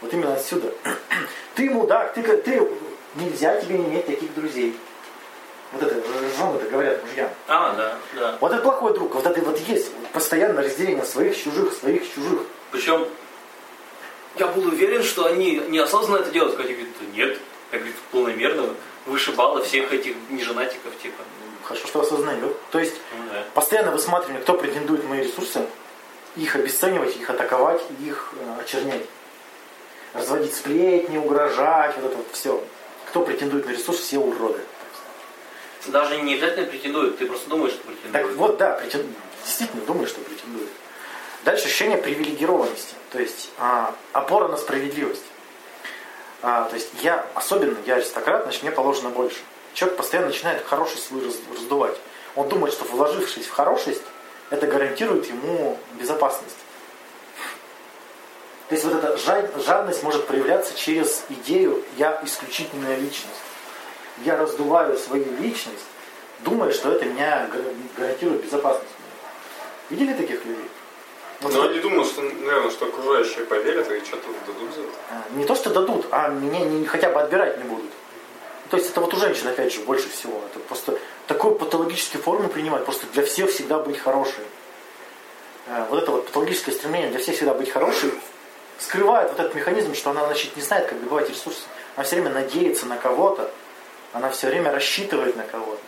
[0.00, 0.72] Вот именно отсюда.
[1.54, 2.68] Ты мудак, ты, ты
[3.14, 4.76] нельзя тебе не иметь таких друзей.
[5.72, 5.94] Вот это,
[6.36, 7.30] жены-то говорят мужьям.
[7.46, 8.38] А, да, да.
[8.40, 12.40] Вот это плохой друг, вот это вот есть постоянно разделение своих чужих, своих чужих.
[12.70, 13.06] Причем
[14.36, 16.56] я был уверен, что они неосознанно это делают.
[16.56, 17.38] Хотя говорит, «Да нет,
[17.70, 18.74] как говорит, полномерно
[19.06, 21.22] вышибало всех этих неженатиков, типа.
[21.64, 22.54] Хорошо, что осознаю.
[22.70, 23.42] То есть Ну да.
[23.54, 25.66] постоянно высматривание, кто претендует на мои ресурсы,
[26.36, 29.02] их обесценивать, их атаковать, их э, очернять.
[30.12, 32.62] Разводить сплетни, угрожать, вот это вот все.
[33.08, 34.60] Кто претендует на ресурсы, все уроды.
[35.86, 38.12] Даже не обязательно претендует, ты просто думаешь, что претендует.
[38.12, 39.06] Так вот, да, претен-
[39.44, 40.68] действительно думаю, что претендует.
[41.44, 45.24] Дальше ощущение привилегированности, то есть а, опора на справедливость.
[46.46, 49.38] А, то есть я особенно, я аристократ, значит мне положено больше.
[49.72, 51.96] Человек постоянно начинает хорошесть свою раз- раздувать.
[52.36, 54.02] Он думает, что вложившись в хорошесть,
[54.50, 56.56] это гарантирует ему безопасность.
[58.68, 63.40] То есть вот эта жад- жадность может проявляться через идею «я исключительная личность».
[64.18, 65.86] Я раздуваю свою личность,
[66.40, 67.62] думая, что это меня гар-
[67.96, 68.92] гарантирует безопасность.
[69.88, 70.68] Видели таких людей?
[71.40, 74.90] Но я не думаю, что, наверное, что окружающие поверят и что-то дадут за это.
[75.10, 77.90] а, Не то, что дадут, а меня не, хотя бы отбирать не будут.
[78.70, 80.40] То есть это вот у женщин, опять же, больше всего.
[80.50, 84.44] Это просто такую патологическую форму принимать, просто для всех всегда быть хорошей.
[85.66, 88.12] Э, Вот это вот патологическое стремление для всех всегда быть хорошей
[88.78, 91.60] скрывает вот этот механизм, что она, значит, не знает, как добывать ресурсы.
[91.96, 93.50] Она все время надеется на кого-то,
[94.12, 95.80] она все время рассчитывает на кого-то.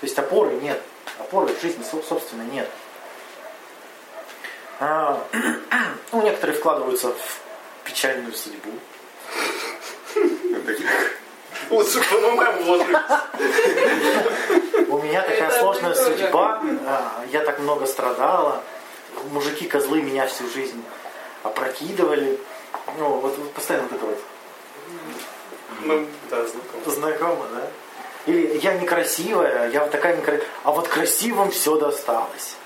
[0.00, 0.80] То есть опоры нет.
[1.18, 2.68] Опоры в жизни, соб- собственно, нет.
[4.80, 5.24] А,
[6.12, 7.40] ну, некоторые вкладываются в
[7.84, 8.70] печальную судьбу.
[11.70, 12.96] Лучше по МММ вложить.
[14.88, 18.62] У меня такая сложная судьба, а, я так много страдала,
[19.32, 20.82] мужики-козлы меня всю жизнь
[21.42, 22.38] опрокидывали.
[22.98, 24.18] Ну, вот, вот постоянно вот это вот
[25.82, 26.94] Ну, да, знакомо.
[26.94, 27.68] знакомо, да?
[28.26, 32.56] Или я некрасивая, я вот такая некрасивая, а вот красивым все досталось.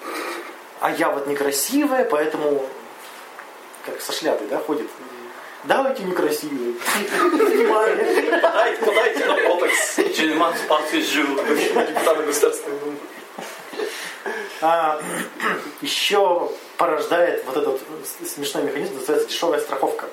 [0.83, 2.69] А я вот некрасивая, поэтому
[3.87, 4.91] как со шляпой, да, ходит.
[5.63, 6.75] Давайте некрасивые.
[8.81, 10.01] Подайте, на ботокс.
[10.01, 11.37] Джельман спас из жил.
[11.37, 12.97] Депутаты Государственной Думы.
[14.61, 15.01] А,
[15.83, 17.81] еще порождает вот этот
[18.29, 20.07] смешной механизм, называется дешевая страховка.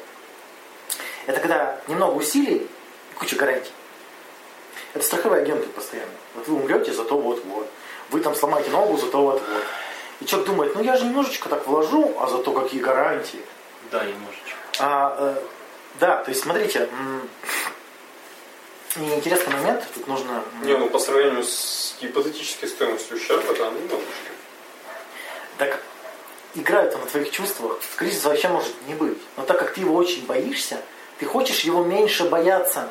[1.26, 2.68] Это когда немного усилий и
[3.18, 3.72] куча гарантий.
[4.94, 6.12] Это страховые агенты постоянно.
[6.36, 7.68] Вот вы умрете, зато вот-вот.
[8.12, 9.64] Вы там сломаете ногу, зато вот-вот.
[10.20, 13.40] И человек думает, ну я же немножечко так вложу, а зато какие гарантии.
[13.92, 14.58] Да, немножечко.
[14.80, 15.42] А, э,
[16.00, 17.30] да, то есть смотрите, м,
[18.98, 20.44] и интересный момент, тут нужно...
[20.64, 24.32] Не, ну по сравнению с гипотетической стоимостью ущерба, там немножечко.
[25.58, 25.82] Так
[26.56, 29.20] играют на твоих чувствах, кризиса вообще может не быть.
[29.38, 30.82] Но так как ты его очень боишься,
[31.20, 32.90] ты хочешь его меньше бояться.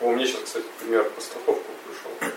[0.00, 2.34] У меня сейчас, кстати, пример по страховку пришел.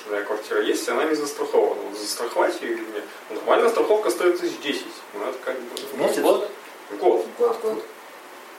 [0.00, 1.80] Потому что у меня квартира есть, и она не застрахована.
[1.82, 3.04] Вот застраховать ее или нет?
[3.28, 4.86] Ну, Нормальная страховка стоит тысяч 10.
[5.14, 5.98] Ну, это как бы...
[5.98, 6.22] Месяц?
[6.22, 6.50] Год?
[6.98, 7.26] Год.
[7.38, 7.84] Год, год.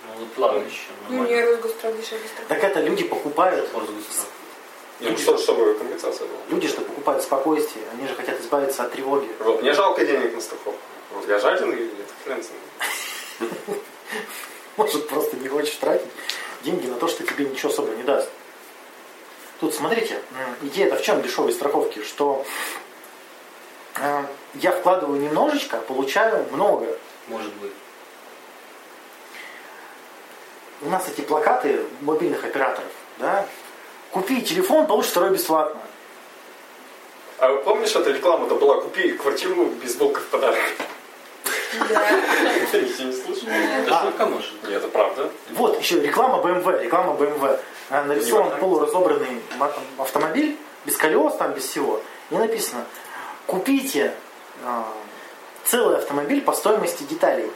[0.04, 0.90] Ну, вот ладно еще.
[1.10, 2.56] Ну, не Росгострах дешевле страховка.
[2.56, 3.70] Так это люди покупают,
[5.00, 6.38] Ну, что, чтобы компенсация была.
[6.50, 9.28] люди что покупают спокойствие, они же хотят избавиться от тревоги.
[9.40, 10.80] Вот, мне жалко денег на страховку.
[11.14, 12.08] Вот, я жаден или нет?
[12.24, 12.44] Хрен.
[14.78, 16.08] Может, просто не хочешь тратить
[16.64, 18.30] деньги на то, что тебе ничего особо не даст.
[19.62, 20.20] Тут, смотрите,
[20.64, 22.04] идея-то в чем дешевой страховки?
[22.04, 22.44] Что
[23.96, 24.24] э,
[24.56, 26.98] я вкладываю немножечко, получаю много.
[27.28, 27.72] Может быть.
[30.82, 33.48] У нас эти плакаты мобильных операторов, да?
[34.10, 35.80] Купи телефон, получишь второй бесплатно.
[37.38, 40.58] А вы помнишь, эта реклама-то была «Купи квартиру, бейсболка в подарок».
[41.90, 42.12] Да.
[42.60, 43.48] Никто не слышал?
[43.48, 44.64] Это шутка может.
[44.64, 45.30] Нет, это правда.
[45.52, 47.60] Вот еще реклама BMW, реклама BMW.
[47.90, 49.42] Э, Нарисован полуразобранный
[49.98, 52.02] автомобиль, без колес, там, без всего.
[52.30, 52.86] И написано,
[53.48, 54.14] купите
[54.64, 54.84] э,
[55.66, 57.50] целый автомобиль по стоимости деталей.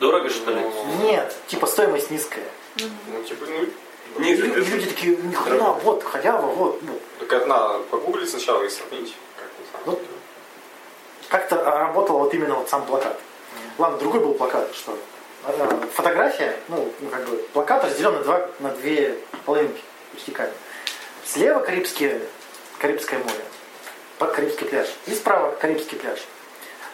[0.00, 0.60] Дорого, что ли?
[1.02, 2.44] Нет, типа стоимость низкая.
[2.76, 3.66] Ну, типа, ну,
[4.18, 6.82] нет, и люди такие, ни хрена, вот халява, вот.
[6.82, 6.98] ну».
[7.20, 9.14] Так это надо погуглить сначала и сравнить.
[9.36, 9.98] Как Ну.
[11.34, 13.18] Как-то работал вот именно вот сам плакат.
[13.76, 14.96] Ладно, другой был плакат, что
[15.48, 20.54] э, фотография, ну, ну, как бы плакат разделен на, два, на две половинки вертикально.
[21.26, 22.20] Слева Карибские,
[22.78, 23.44] Карибское море,
[24.20, 24.86] по- Карибский пляж.
[25.06, 26.20] И справа Карибский пляж.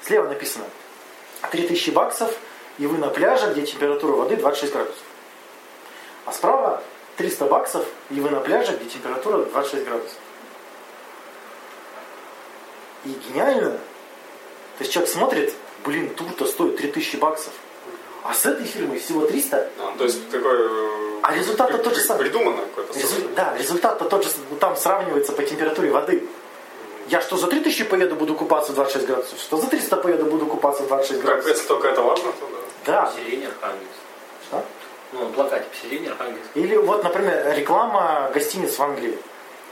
[0.06, 0.64] Слева написано
[1.50, 2.34] 3000 баксов,
[2.78, 5.02] и вы на пляже, где температура воды 26 градусов.
[6.24, 6.82] А справа
[7.18, 10.16] 300 баксов, и вы на пляже, где температура 26 градусов.
[13.04, 13.78] И гениально.
[14.80, 15.52] То есть человек смотрит,
[15.84, 17.52] блин, тур-то стоит 3000 баксов.
[18.24, 19.68] А с этой фирмой всего 300.
[19.78, 20.56] А, то есть такой...
[20.58, 22.20] э, А результат-то тот же самый.
[22.20, 23.28] Придумано какое-то Резу-.
[23.36, 26.26] Да, результат-то тот же, ну, там сравнивается по температуре воды.
[27.08, 29.38] Я что, за 3000 поеду, буду купаться в 26 градусов?
[29.38, 31.50] Что за 300 поеду, буду купаться в 26 Как, градусов?
[31.52, 32.48] если только это важно, то
[32.86, 32.92] да.
[32.92, 33.02] Да.
[33.10, 33.90] Поселение Архангельск.
[34.48, 34.64] Что?
[35.12, 36.48] Ну, на плакате поселение Архангельск.
[36.54, 39.18] Или вот, например, реклама гостиниц в Англии.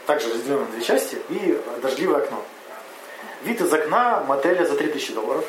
[0.04, 1.16] Также разделена на две части.
[1.30, 2.42] И дождливое окно.
[3.42, 5.44] Вид из окна мотеля за 3000 долларов.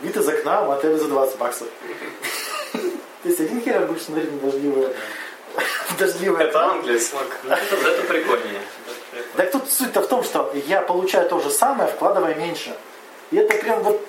[0.00, 1.68] Вид из окна мотеля за 20 баксов.
[2.72, 4.92] То есть один хер будешь смотреть на дождливое,
[5.98, 6.64] дождливое Это.
[6.64, 7.24] Англия, смог.
[7.44, 8.60] Ну, это, прикольнее.
[9.36, 12.74] Так тут суть-то в том, что я получаю то же самое, вкладывая меньше.
[13.30, 14.04] И это прям вот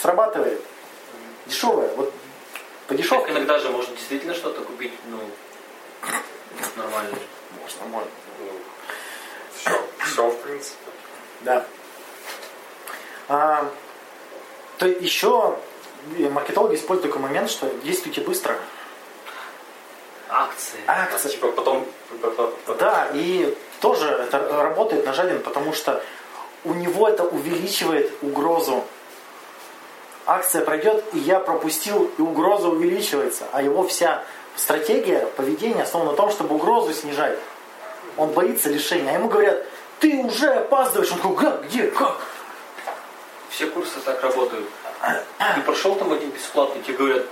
[0.00, 0.60] срабатывает.
[1.46, 1.88] Дешевое.
[1.96, 2.12] Вот
[2.86, 3.32] по Так дешевке.
[3.32, 5.18] иногда же можно действительно что-то купить, ну,
[6.76, 7.16] нормально.
[7.60, 8.10] Можно, можно.
[9.56, 9.70] Все,
[10.04, 10.76] все, в принципе.
[11.40, 11.64] Да.
[13.32, 13.64] А,
[14.76, 15.56] то еще
[16.30, 18.58] маркетологи используют такой момент, что действуйте быстро.
[20.28, 20.78] Акции.
[20.86, 21.30] А, Акции.
[21.30, 21.86] типа потом...
[22.78, 26.02] Да, и тоже это работает на Жадин, потому что
[26.64, 28.84] у него это увеличивает угрозу.
[30.26, 33.44] Акция пройдет, и я пропустил, и угроза увеличивается.
[33.52, 34.24] А его вся
[34.56, 37.38] стратегия поведения основана на том, чтобы угрозу снижать.
[38.18, 39.10] Он боится лишения.
[39.10, 39.64] А ему говорят,
[40.00, 41.10] ты уже опаздываешь.
[41.12, 42.20] Он такой, как, где, как?
[43.52, 44.64] Все курсы так работают.
[45.54, 47.26] Ты прошел там один бесплатный, тебе говорят,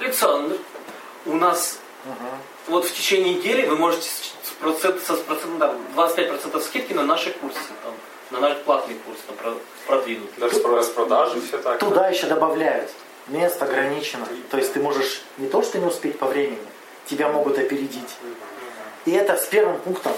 [0.00, 0.58] Александр,
[1.24, 1.78] у нас
[2.68, 7.04] вот в течение недели вы можете с процент, со, с процентом, да, 25% скидки на
[7.04, 7.94] наши курсы, там,
[8.32, 10.28] на наш платный курс там, про- продвинут.
[10.36, 11.78] Даже с продажи все так.
[11.78, 12.90] Туда еще добавляют.
[13.28, 14.26] Место ограничено.
[14.50, 16.58] То есть ты можешь не то, что не успеть по времени,
[17.06, 18.16] тебя могут опередить.
[19.06, 20.12] И это с первым пунктом,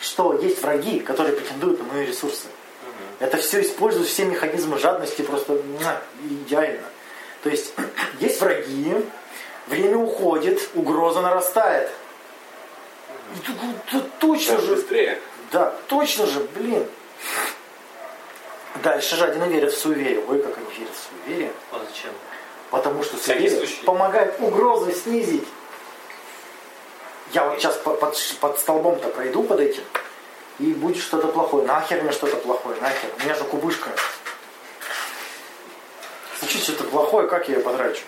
[0.00, 2.46] что есть враги, которые претендуют на мои ресурсы.
[3.20, 5.60] Это все используют, все механизмы жадности просто
[6.22, 6.86] идеально.
[7.42, 7.72] То есть
[8.20, 8.94] есть враги,
[9.66, 11.90] время уходит, угроза нарастает.
[13.34, 15.18] И говоришь, «Да точно же, быстрее.
[15.50, 16.86] да, точно же, блин.
[18.82, 20.22] Дальше жадины верят в суеверие.
[20.28, 21.52] Ой, как они верят в суеверие.
[21.70, 22.12] А зачем?
[22.70, 25.46] Потому что суеверие помогает угрозу снизить.
[27.32, 29.82] Я вот сейчас под, под под столбом-то пройду под этим,
[30.58, 31.66] и будет что-то плохое.
[31.66, 33.10] Нахер мне что-то плохое, нахер.
[33.18, 33.90] У меня же кубышка.
[36.38, 38.02] Случится что-то плохое, как я ее потрачу?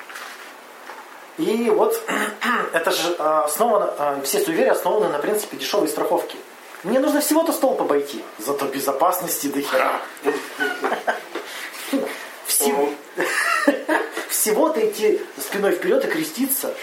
[1.38, 2.00] И вот
[2.72, 6.36] это же а, основано, а, все суеверия основаны на принципе дешевой страховки.
[6.82, 10.00] Мне нужно всего-то столб обойти, зато безопасности до хера.
[12.58, 12.88] Всего-
[14.28, 16.74] Всего-то идти спиной вперед и креститься.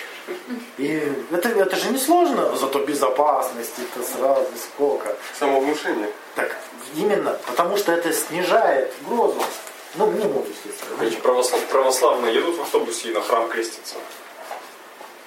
[0.78, 5.16] И это, это же не сложно, зато безопасности-то сразу сколько.
[5.40, 6.10] Самовнушение.
[6.36, 6.56] Так,
[6.96, 9.42] именно, потому что это снижает угрозу.
[9.96, 11.04] Ну, минимум, естественно.
[11.04, 13.96] Эти православ- православные едут в автобусе и на храм крестятся.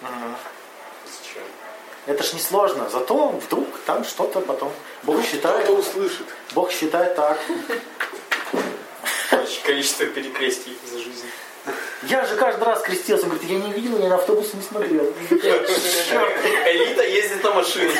[0.03, 1.43] Зачем?
[2.07, 2.89] Это ж не сложно.
[2.91, 4.73] Зато вдруг там что-то потом.
[5.05, 5.65] Бог считает.
[5.65, 6.27] Кто-то услышит.
[6.55, 7.39] Бог считает так.
[9.67, 11.27] Количество перекрестий за жизнь.
[12.05, 13.27] Я же каждый раз крестился.
[13.27, 15.13] Говорит, я не видел, я на автобус не смотрел.
[15.31, 17.91] Элита ездит на машине.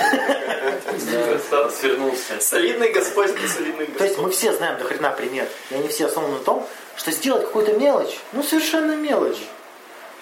[1.51, 2.41] Да, свернулся.
[2.41, 4.25] Солидный господь, не солидный То есть господь.
[4.27, 5.49] мы все знаем до хрена пример.
[5.71, 9.39] И они все основаны на том, что сделать какую-то мелочь, ну совершенно мелочь.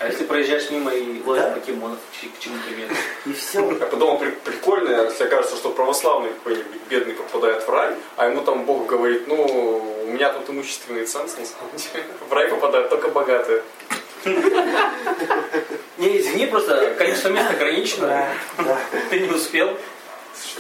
[0.01, 1.51] А если проезжаешь мимо и ловишь Да.
[1.53, 2.89] покемонов, к чему пример?
[3.27, 3.71] И все.
[3.71, 8.43] Я подумал, при- прикольно, если окажется, что православный какой-нибудь бедный попадает в рай, а ему
[8.43, 9.37] там Бог говорит, ну,
[10.07, 12.05] у меня тут имущественный ценз, на самом деле.
[12.29, 13.63] В рай попадают только богатые.
[15.99, 18.09] Не, извини, просто количество мест ограничено.
[18.09, 18.79] Да, да.
[19.11, 19.77] Ты не успел.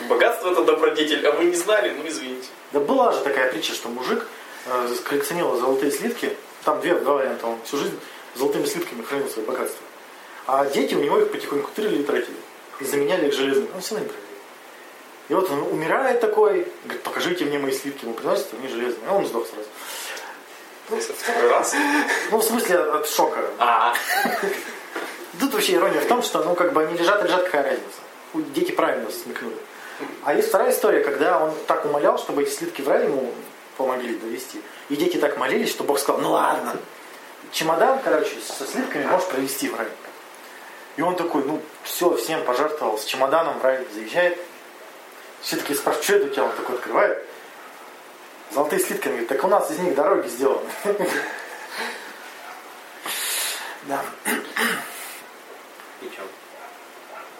[0.08, 2.48] Богатство это добродетель, а вы не знали, ну извините.
[2.72, 4.26] Да была же такая притча, что мужик
[4.66, 6.36] э, коллекционировал золотые слитки.
[6.64, 7.46] Там две, два варианта.
[7.46, 7.98] Он всю жизнь
[8.34, 9.84] золотыми слитками хранил свое богатство.
[10.46, 12.36] А дети у него их потихоньку тырили и тратили.
[12.80, 13.68] И заменяли их железными.
[13.74, 14.24] Он все равно тратил.
[15.28, 18.04] И вот он умирает такой, говорит, покажите мне мои слитки.
[18.04, 19.08] Ему приносят, они железные.
[19.08, 19.68] А он сдох сразу.
[21.14, 21.74] Второй раз.
[22.30, 23.40] Ну, в смысле, от шока.
[23.58, 23.94] А,
[25.40, 28.52] Тут вообще ирония в том, что, ну, как бы они лежат и лежат, какая разница.
[28.54, 29.56] Дети правильно смекнули.
[30.24, 33.32] А есть вторая история, когда он так умолял, чтобы эти слитки в рай ему
[33.76, 34.60] помогли довести.
[34.88, 36.76] И дети так молились, что Бог сказал, ну ладно.
[37.52, 39.88] Чемодан, короче, со слитками можешь провести в рай.
[40.96, 44.38] И он такой, ну, все, всем пожертвовал, с чемоданом в рай заезжает.
[45.40, 46.44] Все таки спрашивают, что это у тебя?
[46.44, 47.26] Он такой открывает.
[48.52, 50.68] Золотые слитки, он говорит, так у нас из них дороги сделаны.
[53.87, 54.02] Да.
[56.00, 56.22] И чё?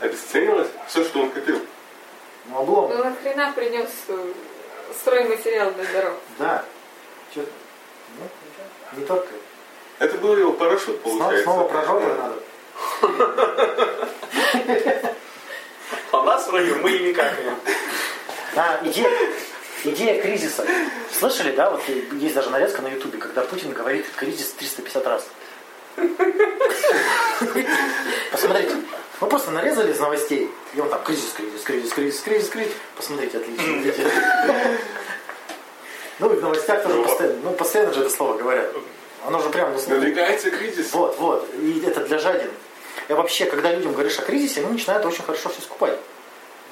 [0.01, 1.59] Обесценилось все, что он копил.
[2.47, 2.91] Ну, облом.
[2.91, 4.33] Ну нахрена принес э,
[5.01, 6.19] стройматериал для дорог?
[6.39, 6.65] Да.
[7.35, 7.47] Чё?
[8.19, 9.29] Ну, не только.
[9.29, 9.44] Это
[10.21, 11.43] был его парашют, Снова, получается.
[11.45, 12.35] снова про жопу надо.
[16.13, 17.57] а нас вроде мы ими какаем.
[18.57, 19.11] А, идея,
[19.85, 20.65] идея кризиса.
[21.13, 21.71] Слышали, да?
[21.71, 25.27] Вот есть даже нарезка на Ютубе, когда Путин говорит кризис 350 раз.
[28.31, 28.77] Посмотрите.
[29.21, 30.51] Мы просто нарезали из новостей.
[30.75, 32.73] И он там кризис, кризис, кризис, кризис, кризис, кризис.
[32.97, 33.93] Посмотрите, отлично.
[36.21, 38.73] Ну и в новостях тоже постоянно, ну постоянно же это слово говорят.
[39.27, 40.93] Оно же прям, Надвигается кризис.
[40.93, 41.49] Вот, вот.
[41.61, 42.51] И это для жадин.
[43.09, 45.99] И вообще, когда людям говоришь о кризисе, они начинают очень хорошо все скупать.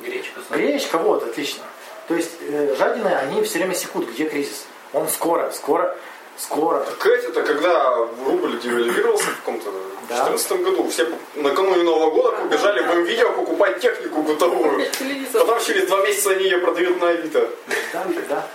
[0.02, 0.40] Гречка.
[0.50, 1.62] Гречка, вот, отлично.
[2.08, 4.66] То есть э, жадины, они все время секут, где кризис.
[4.92, 5.96] Он скоро, скоро,
[6.36, 6.80] скоро.
[6.80, 9.70] Так это когда рубль девальвировался в каком-то
[10.08, 10.28] Да.
[10.28, 14.86] 2014 году, все накануне Нового года побежали в М-видео покупать технику бытовую.
[15.32, 17.48] Потом через два месяца они ее продают на Авито.
[17.92, 18.46] Да, да.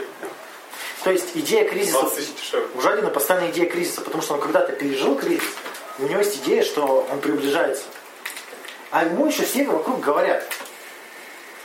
[1.08, 2.68] То есть идея кризиса, 20 тысяч дешевле.
[2.76, 5.54] у Жадина постоянная идея кризиса, потому что он когда-то пережил кризис,
[6.00, 7.84] и у него есть идея, что он приближается.
[8.92, 10.46] А ему еще все вокруг говорят.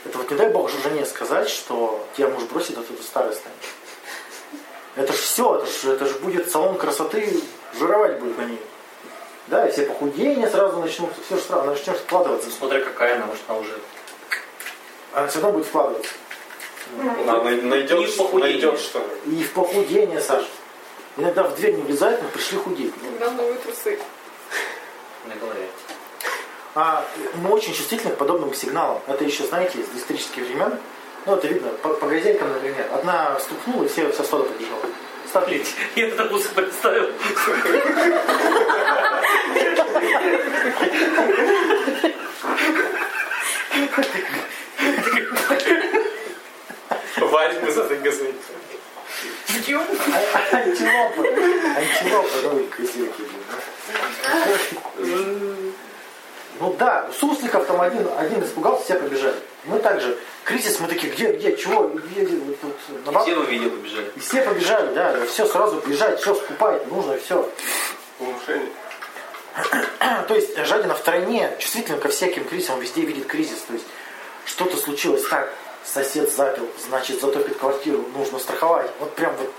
[0.05, 3.05] Это вот не дай бог же жене сказать, что тебя муж бросит, а ты тут
[3.05, 3.75] старый станешь.
[4.95, 7.41] Это ж все, это ж, это ж будет салон красоты,
[7.77, 8.61] жировать будет на ней.
[9.47, 12.49] Да, и все похудения сразу начнутся, все же сразу начнешь вкладываться.
[12.49, 13.77] Смотря какая она, может, она уже...
[15.11, 16.13] Она все равно будет вкладываться.
[16.99, 18.53] Она най- Не найдет, в похудение.
[18.61, 19.39] найдет что ли.
[19.39, 20.47] И в похудение, Саша.
[21.17, 22.93] Иногда в дверь не влезают, но пришли худеть.
[23.01, 23.99] Когда новые трусы.
[25.27, 25.67] На голове.
[26.75, 28.99] А мы очень чувствительны к подобным сигналам.
[29.07, 30.77] Это еще, знаете, из исторических времен.
[31.25, 32.87] Ну, это видно по, по газелькам, например.
[32.93, 34.81] Одна стукнула, и все со стола побежала.
[35.31, 35.69] Смотрите.
[35.95, 37.09] Я этот вкус представил.
[47.85, 48.33] Этой газеты.
[50.13, 51.27] А- Антилопы.
[51.77, 53.23] Антилопы, ну, козелки.
[56.59, 59.35] Ну да, сусликов там один, один испугался, все побежали.
[59.65, 63.35] Мы также, кризис, мы такие, где, где, чего, где, где, вот тут, на баб- Все
[63.35, 64.11] в видео побежали.
[64.15, 67.49] И все побежали, да, все сразу бежать, все скупать, нужно все.
[68.19, 68.69] Улучшение.
[70.27, 73.59] То есть Жадина втройне чувствителен ко всяким кризисам, везде видит кризис.
[73.67, 73.85] То есть
[74.45, 75.51] что-то случилось так,
[75.85, 78.89] сосед запил, значит затопит квартиру, нужно страховать.
[78.99, 79.49] Вот прям вот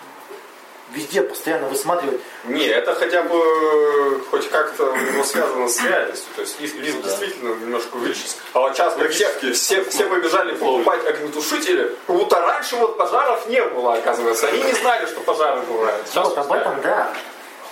[0.92, 2.20] везде постоянно высматривать.
[2.44, 6.28] Не, это хотя бы хоть как-то у него связано с реальностью.
[6.36, 8.36] То есть риск, риск действительно немножко увеличится.
[8.52, 13.48] А вот сейчас как все, все, все побежали покупать огнетушители, как будто раньше вот пожаров
[13.48, 14.48] не было, оказывается.
[14.48, 16.06] Они не знали, что пожары бывают.
[16.06, 17.12] Сейчас вот об этом, да.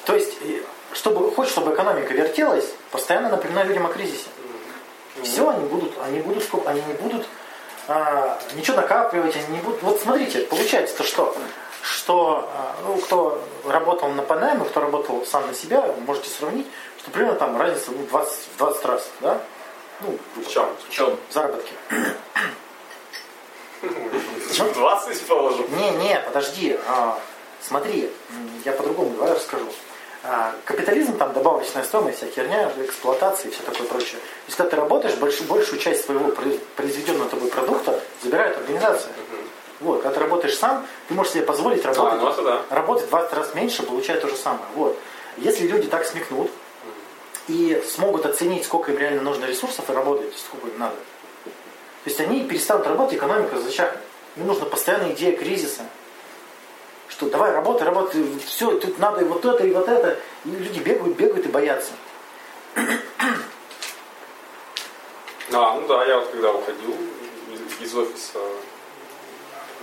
[0.05, 0.33] То есть,
[0.93, 4.29] чтобы, хоть чтобы экономика вертелась, постоянно напоминаю людям о кризисе.
[5.23, 7.27] Все, они будут, они будут, они не будут
[7.89, 9.83] а, ничего накапливать, они не будут.
[9.83, 11.37] Вот смотрите, получается-то что?
[11.83, 16.67] Что, а, ну, кто работал на Панаме, кто работал сам на себя, можете сравнить,
[16.99, 19.41] что примерно там разница ну, 20, в 20 раз, да?
[20.01, 20.69] Ну, В чем?
[20.89, 21.19] В чем?
[21.31, 21.73] заработки.
[24.75, 25.67] 20 положим.
[25.77, 26.79] Не, не, подожди.
[26.87, 27.19] А,
[27.61, 28.11] смотри,
[28.65, 29.67] я по-другому давай расскажу.
[30.25, 34.21] А, капитализм, там добавочная стоимость, вся херня, эксплуатация и все такое прочее.
[34.21, 39.13] То есть, когда ты работаешь, большую, большую часть своего произ- произведенного тобой продукта забирает организация.
[39.81, 42.63] Вот, когда ты работаешь сам, ты можешь себе позволить работать, ну это да.
[42.71, 44.65] работать в 20 раз меньше, получать то же самое.
[44.77, 44.97] Вот.
[45.39, 46.53] Если люди так смекнут
[47.49, 50.95] и смогут оценить, сколько им реально нужно ресурсов и работать, сколько им надо,
[52.05, 54.01] то есть они перестанут работать, экономика зачахнет.
[54.37, 55.83] Им нужна постоянная идея кризиса.
[57.09, 60.19] Что давай, работай, работай, все, тут надо и вот это, и вот это.
[60.45, 61.93] И люди бегают, бегают и боятся.
[65.55, 66.97] А, ну да, я вот когда уходил
[67.53, 68.39] из, из офиса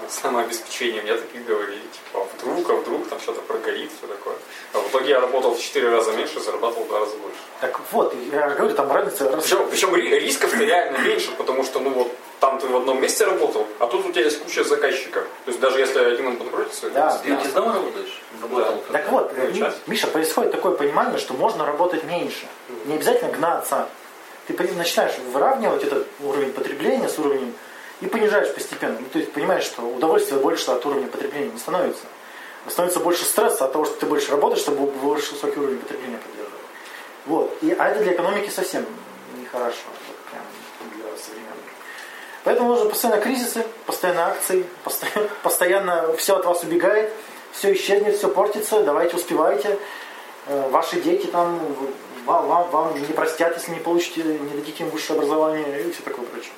[0.08, 4.36] самообеспечения, мне такие говорили, типа, а вдруг, а вдруг там что-то прогорит, все такое.
[4.74, 7.38] А в итоге я работал в 4 раза меньше, зарабатывал в 2 раза больше.
[7.62, 11.80] Так вот, я говорю, там разница раз- Причем, причем ри- рисков-то реально меньше, потому что,
[11.80, 12.09] ну вот,
[12.40, 15.24] там ты в одном месте работал, а тут у тебя есть куча заказчиков.
[15.46, 17.18] То есть даже если один он подбросится, Да.
[17.18, 18.22] Ты ведь из дома работаешь?
[18.42, 18.84] Работал.
[18.92, 19.72] Так вот, Ну.
[19.88, 22.48] Миша, происходит такое понимание, что можно работать меньше.
[22.86, 23.88] Не обязательно гнаться.
[24.48, 27.54] Ты начинаешь выравнивать этот уровень потребления с уровнем
[28.02, 28.98] и понижаешь постепенно.
[29.00, 32.04] Ну, то есть понимаешь, что удовольствие больше от уровня потребления не становится.
[32.68, 36.62] Становится больше стресса от того, что ты больше работаешь, чтобы больше высокий уровень потребления поддерживать.
[37.26, 37.58] Вот.
[37.62, 38.86] И, а это для экономики совсем
[39.38, 39.76] нехорошо.
[40.08, 40.18] Вот.
[42.50, 47.14] Поэтому нужно постоянно кризисы, постоянно акции, постоянно, постоянно все от вас убегает,
[47.52, 49.78] все исчезнет, все портится, давайте успевайте.
[50.48, 51.60] Э, Ваши дети там
[52.26, 56.02] вам, вам, вам не простят, если не получите, не дадите им высшее образование и все
[56.02, 56.52] такое прочее.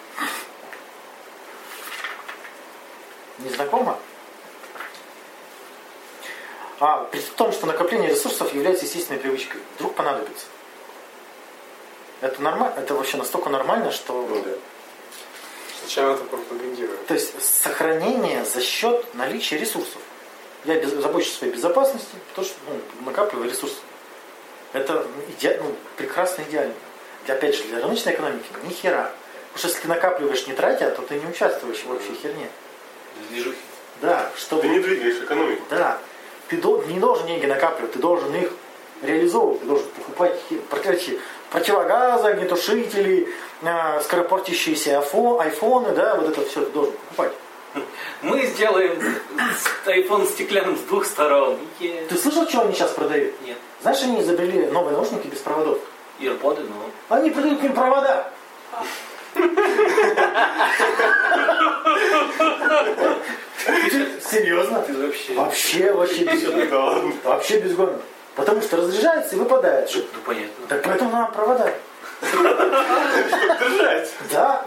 [3.39, 3.99] Не знакомо?
[6.79, 10.45] А при том, что накопление ресурсов является естественной привычкой, вдруг понадобится.
[12.21, 14.51] Это нормально, это вообще настолько нормально, что Ну да.
[15.91, 17.05] Зачем это пропагандировать?
[17.07, 19.97] то есть сохранение за счет наличия ресурсов.
[20.63, 23.77] Я без- забочусь о своей безопасности, потому что ну, накапливаю ресурсы.
[24.73, 26.73] Это иде- ну, прекрасно идеально.
[27.25, 29.11] Для, опять же, для рыночной экономики ни хера.
[29.51, 32.47] Потому что если ты накапливаешь не тратя, то ты не участвуешь в общей херне.
[33.29, 33.57] Движухи.
[34.01, 34.61] Да, чтобы...
[34.61, 35.63] Ты не двигаешь экономику.
[35.69, 35.97] Да.
[36.47, 38.51] Ты дол- не должен деньги накапливать, ты должен их
[39.01, 40.39] реализовывать, ты должен покупать
[40.69, 41.19] короче,
[41.49, 47.33] противогазы, огнетушители, э, скоропортящиеся айфо- айфоны, да, вот это все ты должен покупать.
[48.21, 48.99] Мы сделаем
[49.37, 51.57] с- iPhone стеклянным с двух сторон.
[51.79, 52.05] Е.
[52.09, 53.33] Ты слышал, что они сейчас продают?
[53.45, 53.57] Нет.
[53.81, 55.79] Знаешь, они изобрели новые наушники без проводов.
[56.19, 56.75] Ирподы, ну.
[57.15, 58.29] Они продают к ним провода.
[64.29, 64.81] Серьезно?
[64.81, 65.33] Ты вообще...
[65.33, 67.23] Вообще, вообще без.
[67.23, 67.99] Вообще без гона.
[68.35, 69.89] Потому что разряжается и выпадает.
[69.93, 70.67] Ну, понятно.
[70.69, 71.73] Так поэтому надо провода.
[72.21, 74.13] Держать.
[74.31, 74.65] Да.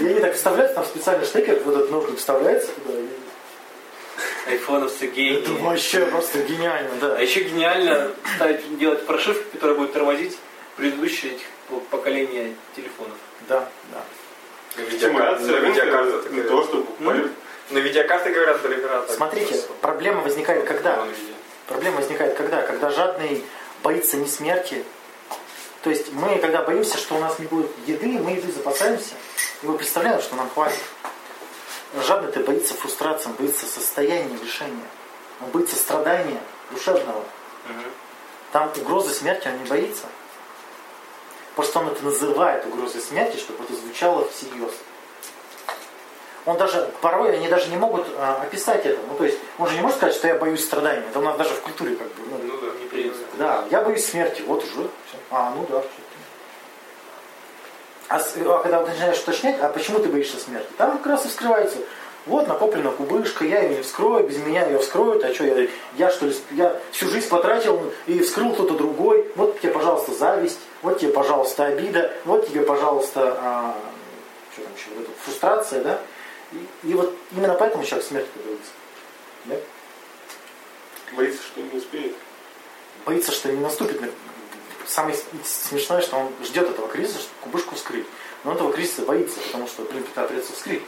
[0.00, 2.98] И они так вставляются, там специальный штекер, вот этот ножик вставляется туда.
[4.46, 5.60] Айфоновцы Это гении.
[5.62, 7.16] вообще просто гениально, да.
[7.16, 10.38] А еще гениально ставить, делать прошивку, которая будет тормозить
[10.76, 13.16] предыдущее этих по- поколение телефонов.
[13.46, 14.82] Да, да.
[14.82, 17.28] На Стимуляция на так не то, чтобы покупали.
[17.70, 21.04] На видеокарте говорят так Смотрите, проблема возникает когда?
[21.66, 22.62] Проблема возникает когда?
[22.62, 23.44] Когда жадный
[23.82, 24.84] боится не смерти.
[25.88, 29.14] То есть мы, когда боимся, что у нас не будет еды, мы еды запасаемся,
[29.62, 30.82] и мы представляем, что нам хватит.
[32.06, 34.84] Жадный ты боится фрустрации, он боится состояния лишения,
[35.40, 37.24] он боится страдания душевного.
[38.52, 40.04] Там угрозы смерти он не боится.
[41.58, 44.74] Что он это называет угрозой смерти, чтобы это звучало всерьез.
[46.44, 48.98] Он даже, порой они даже не могут а, описать это.
[49.06, 51.02] Ну, то есть, он же не может сказать, что я боюсь страданий.
[51.08, 52.22] Это у нас даже в культуре как бы.
[52.30, 52.78] ну, Ну да.
[52.78, 53.16] Не принято.
[53.38, 54.88] да, я боюсь смерти, вот уже.
[55.30, 55.82] А, ну да.
[58.08, 60.68] А, а когда начинаешь уточнять, а почему ты боишься смерти?
[60.78, 61.78] Там как раз и вскрывается.
[62.26, 66.10] Вот накоплена кубышка, я ее не вскрою, без меня ее вскроют, а что я, я
[66.10, 70.98] что ли, я всю жизнь потратил и вскрыл кто-то другой, вот тебе, пожалуйста, зависть, вот
[70.98, 73.74] тебе, пожалуйста, обида, вот тебе, пожалуйста, а,
[74.52, 76.00] что там еще, вот эта фрустрация, да?
[76.52, 78.70] И, и вот именно поэтому человек смерти боится.
[79.46, 79.56] Да?
[81.16, 82.14] Боится, что не успеет.
[83.06, 84.00] боится, что не наступит.
[84.88, 88.06] Самое смешное, что он ждет этого кризиса, чтобы кубышку вскрыть.
[88.44, 90.82] Но он этого кризиса боится, потому что, блин, когда придется вскрыть.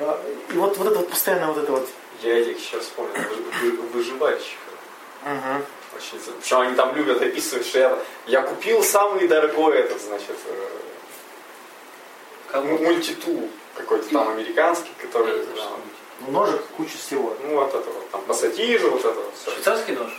[0.00, 1.88] А, И вот, вот это вот постоянно вот это вот.
[2.22, 4.58] Я этих сейчас вспомнил, вы- вы- выживальщиков.
[5.24, 5.64] Мгм.
[5.96, 10.68] Очень Причем они там любят описывать, что я, я купил самый дорогой этот, значит, э,
[12.54, 15.68] м- мультитул какой-то там американский, который, да,
[16.20, 17.36] Ну, Ножик, куча всего.
[17.44, 19.50] ну вот это вот, там, пассатижи, вот это вот все.
[19.52, 20.12] Швейцарский нож?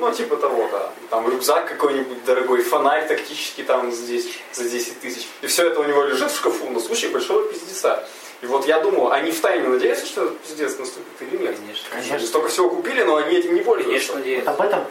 [0.00, 0.92] Ну, типа того, да.
[1.10, 5.28] Там рюкзак какой-нибудь дорогой, фонарь тактический там здесь за 10 тысяч.
[5.40, 8.06] И все это у него лежит в шкафу на случай большого пиздеца.
[8.42, 11.56] И вот я думаю, они в тайне надеются, что этот пиздец наступит или нет?
[11.56, 11.88] Конечно.
[11.90, 12.26] Конечно.
[12.26, 14.12] Столько всего купили, но они этим не пользуются.
[14.12, 14.46] Конечно, Вот надеюсь.
[14.46, 14.84] об этом,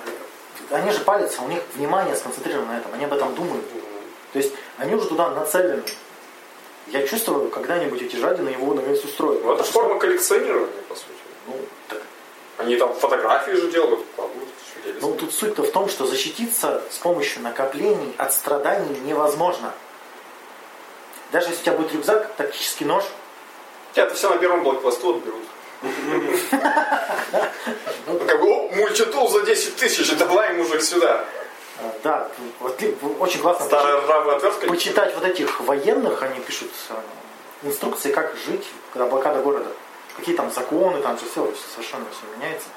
[0.71, 3.65] они же палятся, у них внимание сконцентрировано на этом, они об этом думают.
[4.31, 5.83] То есть они уже туда нацелены.
[6.87, 9.43] Я чувствую, когда-нибудь эти жадины его наконец устроят.
[9.43, 11.07] Ну, это форма коллекционирования, по сути.
[11.47, 11.55] Ну,
[11.89, 12.01] так
[12.57, 14.42] Они там фотографии же делают, кладут.
[15.01, 19.71] Ну, тут суть-то в том, что защититься с помощью накоплений от страданий невозможно.
[21.31, 23.03] Даже если у тебя будет рюкзак, тактический нож,
[23.93, 25.43] Тебя это все на первом блокпосту отберут.
[28.07, 31.25] Ну, Как бы, оп, мультитул за 10 тысяч, давай, мужик, сюда.
[31.79, 32.27] э, да,
[33.19, 34.01] очень классно Старая
[34.67, 36.95] почитать вот этих военных, они пишут э,
[37.67, 39.69] инструкции, как жить, когда блокада города.
[40.15, 42.67] Какие там законы, там же все совершенно все меняется.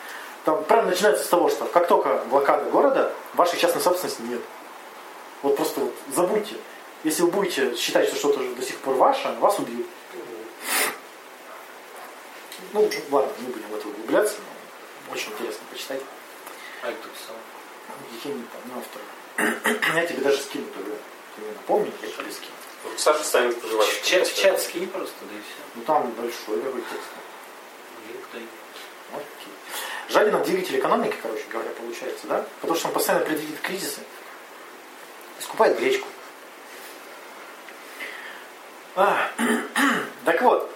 [0.46, 4.40] Там прям начинается с того, что как только блокада города, вашей частной собственности нет.
[5.42, 6.54] Вот просто вот забудьте.
[7.02, 9.88] Если вы будете считать, что что-то до сих пор ваше, вас убьют.
[12.72, 14.36] Ну, ладно, не будем в это углубляться,
[15.08, 16.02] но очень интересно почитать.
[16.82, 17.36] А кто писал?
[18.24, 19.96] Я не помню автора.
[19.96, 20.94] Я тебе даже скину тогда.
[21.34, 22.96] Ты мне напомни, я тебе скину.
[22.96, 23.88] Саша станет проживать.
[23.88, 25.62] В чат, скинь просто, да и все.
[25.74, 27.10] Ну там большой такой текст.
[28.06, 28.42] Линк дай.
[29.10, 29.56] Вот такие.
[30.16, 32.42] Жадинов двигатель экономики, короче говоря, получается, да?
[32.62, 34.00] Потому что он постоянно предвидит кризисы.
[35.38, 36.08] Скупает гречку.
[38.94, 39.28] А,
[40.24, 40.72] так вот.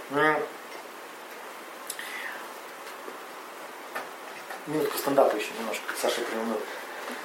[4.67, 5.95] Минутку стендапа еще немножко.
[5.99, 6.61] Саша приуныл.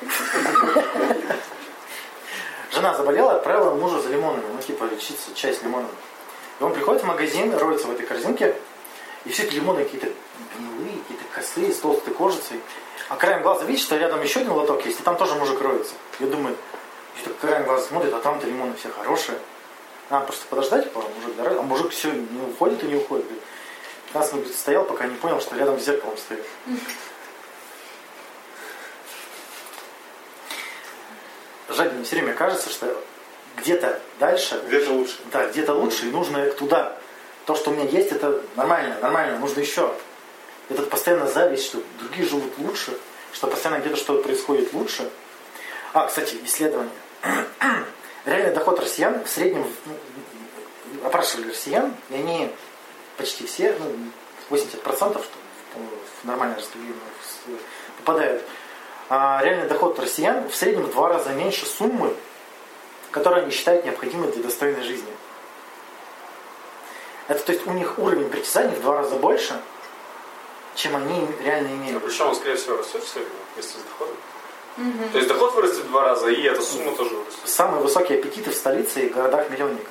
[2.72, 4.46] Жена заболела, отправила мужа за лимонами.
[4.54, 5.92] Ну, типа, лечиться чай с лимоном.
[6.62, 8.56] И он приходит в магазин, роется в этой корзинке,
[9.26, 10.08] и все эти лимоны какие-то
[10.56, 12.62] гнилые, какие-то косые, с толстой кожицей.
[13.10, 15.94] А краем глаза видит, что рядом еще один лоток есть, и там тоже мужик роется.
[16.20, 16.56] Я думаю,
[17.24, 19.38] так краем глаза смотрит, а там-то лимоны все хорошие.
[20.10, 21.60] Надо просто подождать, пока мужик дорогой.
[21.60, 23.26] А мужик все не уходит и не уходит.
[23.26, 23.44] Говорит,
[24.08, 26.46] 15 минут стоял, пока не понял, что рядом с зеркалом стоит.
[31.70, 32.96] Жадине все время кажется, что
[33.58, 35.16] где-то дальше Где-то лучше.
[35.32, 36.98] да, где-то лучше, и нужно туда.
[37.46, 39.94] То, что у меня есть, это нормально, нормально, нужно еще.
[40.70, 42.98] Этот постоянно зависть, что другие живут лучше,
[43.34, 45.10] что постоянно где-то что-то происходит лучше.
[45.94, 46.92] А, кстати, исследование.
[48.26, 52.52] Реальный доход россиян в среднем, ну, опрашивали россиян, и они
[53.18, 53.96] почти все, ну,
[54.50, 55.22] 80%, что
[56.24, 56.96] в нормальное распределение
[58.00, 58.44] попадают.
[59.08, 62.16] А реальный доход россиян в среднем в два раза меньше суммы,
[63.12, 65.15] которые они считают необходимой для достойной жизни.
[67.28, 69.60] Это то есть у них уровень притязаний в два раза больше,
[70.76, 72.04] чем они реально А имеют.
[72.04, 74.16] причем он, скорее всего, растет все время вместе с доходом.
[75.12, 77.40] То есть доход вырастет в два раза, и эта сумма тоже вырастет.
[77.46, 79.88] Самые высокие аппетиты в столице и городах-миллионниках.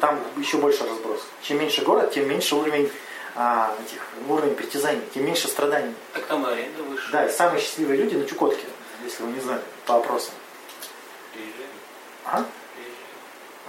[0.00, 1.20] Там еще больше разброс.
[1.42, 2.90] Чем меньше город, тем меньше уровень,
[3.36, 5.94] а, этих, уровень притязаний, тем меньше страданий.
[6.12, 7.12] Так там и аренда выше.
[7.12, 8.64] Да, и самые счастливые люди на Чукотке,
[9.04, 10.34] если вы не знали, по опросам.
[11.32, 11.66] Приезжай.
[12.24, 12.44] А?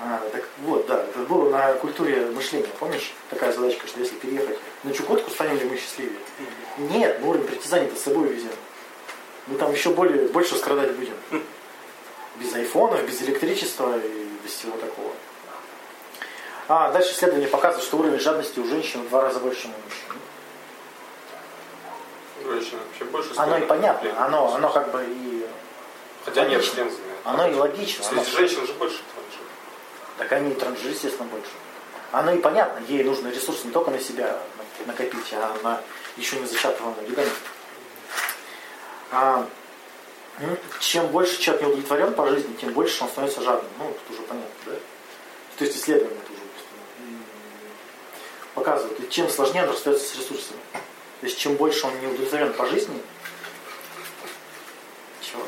[0.08, 3.12] А, так вот, да, это было на культуре мышления, помнишь?
[3.32, 6.20] Такая задачка, что если переехать на Чукотку, станем ли мы счастливее?
[6.78, 8.52] Нет, мы уровень притязаний-то с собой везем.
[9.48, 11.16] Мы там еще более, больше страдать будем.
[12.36, 15.12] Без айфонов, без электричества и без всего такого.
[16.68, 19.78] А, дальше исследование показывает, что уровень жадности у женщин в два раза больше, чем у
[19.86, 20.22] мужчин.
[22.44, 25.46] Вообще больше Оно и понятно, оно, оно как бы и...
[26.26, 26.76] Хотя нет, логично.
[26.76, 27.20] член заменяет.
[27.24, 28.06] Оно и логично.
[28.08, 29.46] оно- Среди женщин же больше транжир.
[30.18, 31.50] Так они и транжиры, естественно, больше.
[32.12, 35.82] Оно и понятно, ей нужно ресурсы не только на себя на- накопить, а на
[36.16, 37.32] еще не зачатыванную ребенка.
[39.12, 39.48] А,
[40.40, 43.70] м, чем больше человек не удовлетворен по жизни, тем больше он становится жадным.
[43.80, 44.72] Ну, тут уже понятно, да?
[45.58, 47.26] То есть исследования это уже м,
[48.54, 49.00] показывают.
[49.02, 50.60] И чем сложнее он расстается с ресурсами.
[51.22, 53.02] То есть чем больше он не удовлетворен по жизни,
[55.22, 55.44] чего?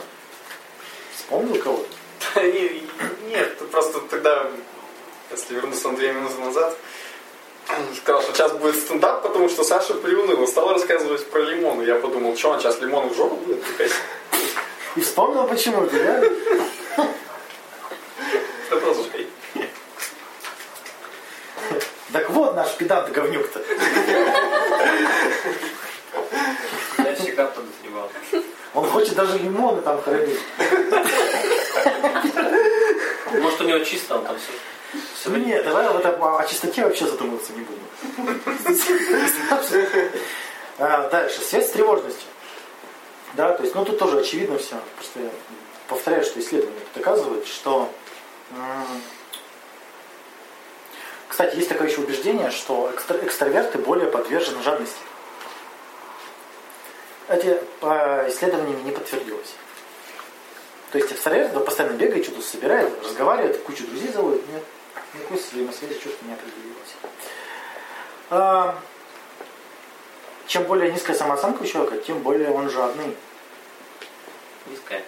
[1.16, 1.97] Вспомнил кого-то?
[3.28, 4.48] Нет, ты просто тогда,
[5.32, 6.78] если вернуться на две минуты назад,
[7.96, 11.84] сказал, что сейчас будет стендап, потому что Саша приуныл и стал рассказывать про лимоны.
[11.84, 13.92] Я подумал, что он сейчас лимон в жопу будет тыкать?
[14.96, 16.22] И вспомнил почему-то, да?
[16.98, 17.08] Да
[18.70, 19.28] продолжай.
[22.14, 23.62] Так вот наш педант говнюк-то.
[27.04, 28.10] Я всегда подозревал.
[28.74, 30.40] Он хочет даже лимоны там хранить.
[33.32, 34.52] Может, у него чисто, он там все.
[35.16, 37.84] все Ну нет, давай вот о, о чистоте вообще задумываться не будем.
[40.80, 41.42] А, дальше.
[41.42, 42.28] Связь с тревожностью.
[43.34, 44.76] Да, то есть, ну тут тоже очевидно все.
[44.96, 45.30] Просто я
[45.88, 47.92] повторяю, что исследования доказывают, что
[51.28, 54.98] кстати, есть такое еще убеждение, что экстра- экстраверты более подвержены жадности.
[57.28, 59.54] Эти по исследованиями не подтвердилось.
[60.92, 64.42] То есть экстраверт да, постоянно бегает, что-то собирает, разговаривает, кучу друзей заводит.
[64.50, 64.64] Нет,
[65.14, 66.96] никакой взаимосвязи четко не определилось.
[68.30, 68.80] А,
[70.48, 73.16] чем более низкая самооценка у человека, тем более он жадный.
[74.68, 75.04] Низкая.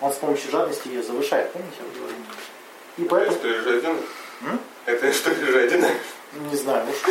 [0.00, 1.76] Он с помощью жадности ее завышает, помните?
[2.96, 3.36] И поэтому...
[3.36, 3.96] Это же один?
[4.42, 4.60] М?
[4.86, 5.84] Это что же один?
[6.32, 7.02] Не знаю, может.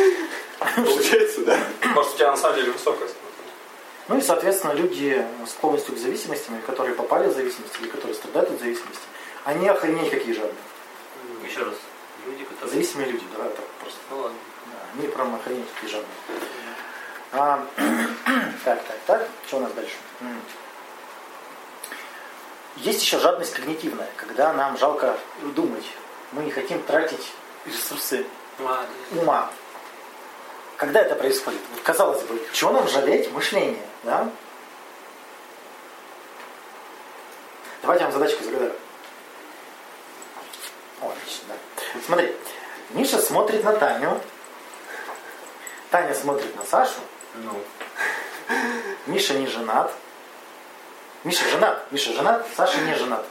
[0.74, 1.58] Получается, да?
[1.94, 3.08] Может, у тебя на самом деле высокая
[4.08, 8.50] ну и, соответственно, люди с склонностью к зависимостям, которые попали в зависимость, или которые страдают
[8.50, 9.02] от зависимости,
[9.44, 10.54] они охренеть какие жадные.
[11.46, 11.74] Еще раз.
[12.26, 12.70] Люди, которые...
[12.70, 13.98] Зависимые люди, да, так просто.
[14.10, 14.38] Ну ладно.
[14.66, 16.10] Да, они прям охренеть какие жадные.
[17.32, 17.66] А,
[18.64, 19.28] так, так, так.
[19.46, 19.94] Что у нас дальше?
[22.76, 25.18] Есть еще жадность когнитивная, когда нам жалко
[25.54, 25.84] думать.
[26.32, 27.32] Мы не хотим тратить
[27.66, 28.24] ресурсы
[29.12, 29.50] ума.
[30.76, 31.60] Когда это происходит?
[31.74, 33.82] Вот казалось бы, чего нам жалеть мышление?
[34.04, 34.30] Да?
[37.82, 38.74] Давайте я вам задачку загадаю.
[41.00, 42.00] О, отлично, да.
[42.04, 42.36] Смотри,
[42.90, 44.20] Миша смотрит на Таню.
[45.90, 47.00] Таня смотрит на Сашу.
[47.34, 47.52] Ну.
[49.06, 49.92] Миша не женат.
[51.24, 51.90] Миша женат.
[51.90, 53.24] Миша женат, Саша не женат.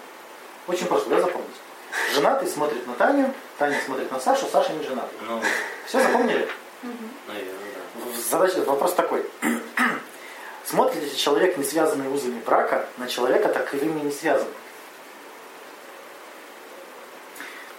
[0.68, 1.56] Очень просто, да, запомнить?
[2.14, 5.10] Женатый смотрит на Таню, Таня смотрит на Сашу, Саша не женат.
[5.22, 5.42] Ну.
[5.86, 6.50] Все запомнили?
[7.28, 8.22] Наверное, да.
[8.30, 9.26] Задача, вопрос такой.
[10.68, 14.50] Смотрит ли человек, не связанный узами брака, на человека таковыми не связан?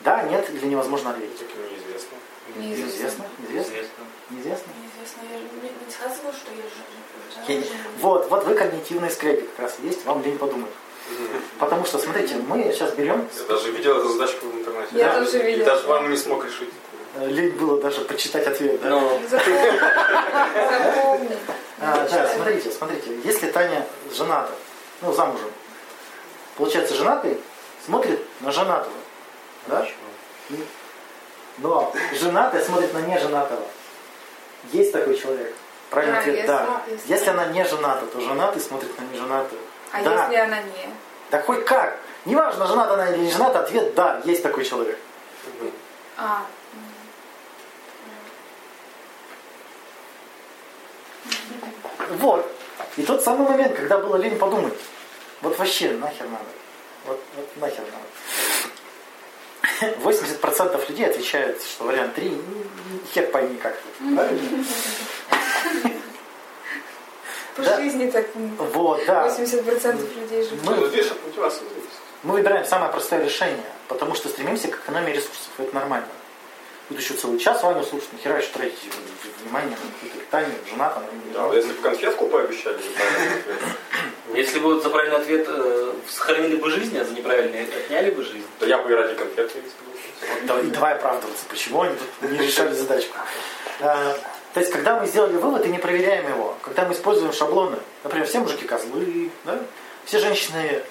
[0.01, 1.45] Да, нет или невозможно ответить?
[1.55, 2.17] Неизвестно.
[2.57, 3.27] Неизвестно.
[3.51, 3.75] Неизвестно?
[3.77, 4.07] Известно.
[4.31, 4.73] Неизвестно?
[4.81, 5.21] Неизвестно.
[5.31, 7.69] Я же не- не сказала, что я Я же...
[7.69, 7.71] не-
[8.01, 10.71] Вот, вот вы когнитивные скрепы как раз есть, вам лень подумать.
[11.59, 14.89] Потому что, смотрите, мы сейчас берем, Я даже видел эту задачку в интернете.
[14.97, 15.25] Я Да.
[15.25, 15.67] тоже И видела.
[15.67, 16.71] даже вам не смог решить.
[17.21, 18.81] Э, лень было даже почитать ответ.
[18.83, 18.89] Да?
[18.91, 19.79] Ну, Запомни.
[20.85, 21.39] Запомни.
[21.81, 24.51] А, да, смотрите, смотрите, если Таня жената,
[25.01, 25.51] ну, замужем,
[26.57, 27.39] получается, женатый
[27.85, 28.93] смотрит на женатого,
[29.67, 29.87] да?
[31.59, 33.63] Но женатая смотрит на неженатого.
[34.73, 35.55] Есть такой человек?
[35.91, 36.83] Правильный Да, ответ если- да.
[36.89, 39.61] если- Если она не жената, то женатый смотрит на неженатую.
[39.93, 40.23] А да.
[40.25, 40.89] если она не?
[41.31, 41.97] Да хоть как.
[42.25, 44.99] Неважно, жената она или не жената, ответ да, есть такой человек.
[46.17, 46.43] А,
[52.11, 52.51] Вот.
[52.97, 54.75] И тот самый момент, когда было лень подумать.
[55.43, 56.45] Вот вообще нахер надо.
[57.07, 57.85] Вот, вот нахер
[59.81, 59.95] надо.
[60.03, 63.77] 80% людей отвечают, что вариант 3 ну, хер пойми как.
[63.99, 64.65] Правильно?
[67.57, 67.77] по Да.
[67.77, 69.27] жизни так Вот, да.
[69.29, 70.65] 80% людей живут.
[70.65, 71.51] Мы- Ну.
[72.25, 75.51] Мы выбираем самое простое решение, потому что стремимся к экономии ресурсов.
[75.59, 76.09] Это нормально.
[76.89, 78.79] Тут еще целый час Ваню слушать, нахера еще тратить
[79.43, 81.05] внимание на какую-то питание, жена там.
[81.27, 82.79] не Да, если бы конфетку пообещали.
[84.35, 88.47] Если бы за правильный ответ э, сохранили бы жизнь, а за неправильный отняли бы жизнь.
[88.61, 92.75] Да я бы и ради конфетки не давай, давай оправдываться, почему они тут не решали
[92.75, 93.17] задачку.
[93.81, 94.17] А,
[94.55, 98.27] то есть, когда мы сделали вывод и не проверяем его, когда мы используем шаблоны, например,
[98.27, 99.61] все мужики козлы, да?
[100.05, 100.83] все женщины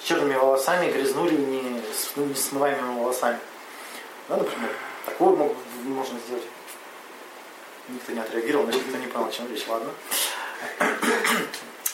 [0.00, 3.38] с черными волосами, грязнули не с ну, несмываемыми волосами.
[4.28, 4.70] Да, например,
[5.10, 6.44] такое мог- можно сделать.
[7.88, 9.90] Никто не отреагировал, значит, никто не понял, о чем речь, ладно.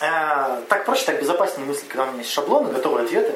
[0.00, 3.34] А, так проще, так безопаснее мыслить, когда у меня есть шаблоны, готовые ответы.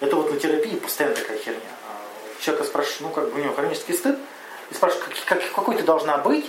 [0.00, 1.60] Это вот на терапии постоянно такая херня.
[1.88, 4.18] А, Человека спрашиваешь, ну как бы у него хронический стыд,
[4.70, 6.46] и спрашиваешь, как, как- какой ты должна быть,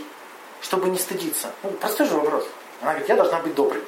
[0.62, 1.52] чтобы не стыдиться.
[1.62, 2.48] Ну, простой же вопрос.
[2.82, 3.84] Она говорит, я должна быть доброй.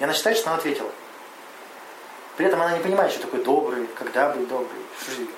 [0.00, 0.90] И она считает, что она ответила.
[2.38, 4.80] При этом она не понимает, что такое добрый, когда быть добрый.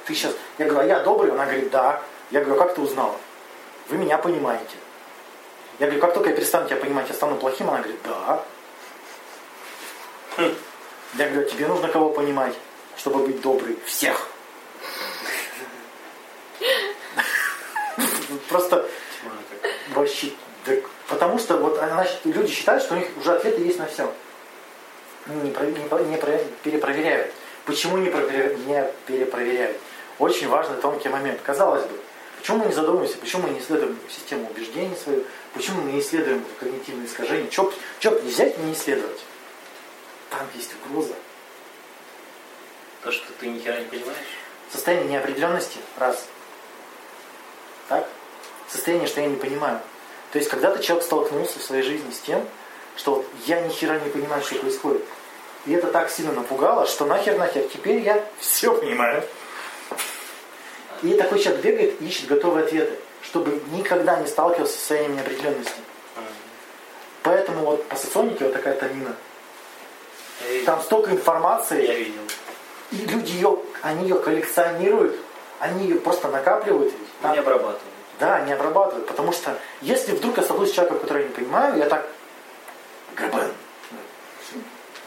[0.06, 1.32] Ты сейчас, я говорю, а я добрый?
[1.32, 2.00] Она говорит, да.
[2.30, 3.16] Я говорю, «А как ты узнала?
[3.88, 4.76] Вы меня понимаете.
[5.78, 7.68] Я говорю, как только я перестану тебя понимать, я стану плохим?
[7.70, 8.44] Она говорит, да.
[10.36, 10.54] Хм.
[11.14, 12.54] Я говорю, «А тебе нужно кого понимать,
[12.96, 13.78] чтобы быть добрый?
[13.86, 14.28] Всех.
[18.48, 18.88] Просто
[19.94, 20.32] вообще,
[21.08, 21.80] потому что вот
[22.24, 24.12] люди считают, что у них уже ответы есть на все.
[25.26, 27.32] Не, про- не про- не про- перепроверяют.
[27.64, 29.78] Почему не, не перепроверяют?
[30.18, 31.40] Очень важный тонкий момент.
[31.42, 31.98] Казалось бы,
[32.38, 35.24] почему мы не задумываемся, почему мы не исследуем систему убеждений свою,
[35.54, 39.20] почему мы не исследуем когнитивные искажения, что б не взять и не исследовать?
[40.30, 41.14] Там есть угроза.
[43.02, 44.16] То, что ты ни хера не понимаешь.
[44.70, 46.26] Состояние неопределенности, раз.
[47.88, 48.08] Так?
[48.68, 49.80] Состояние, что я не понимаю.
[50.32, 52.46] То есть, когда-то человек столкнулся в своей жизни с тем,
[52.96, 55.04] что вот я ни хера не понимаю, что происходит.
[55.64, 59.24] И это так сильно напугало, что нахер, нахер, теперь я все понимаю.
[61.02, 65.80] И такой человек бегает, ищет готовые ответы, чтобы никогда не сталкивался с состоянием неопределенности.
[67.22, 69.14] Поэтому вот по соционике вот такая тамина.
[70.64, 71.86] Там столько информации.
[71.86, 72.22] Я видел.
[72.90, 75.16] И люди ее, они ее коллекционируют,
[75.58, 76.92] они ее просто накапливают.
[77.20, 77.82] Там, не обрабатывают.
[78.18, 79.06] Да, не обрабатывают.
[79.06, 82.08] Потому что если вдруг я столкнусь с человеком, который я не понимаю, я так
[83.18, 83.52] Грабен.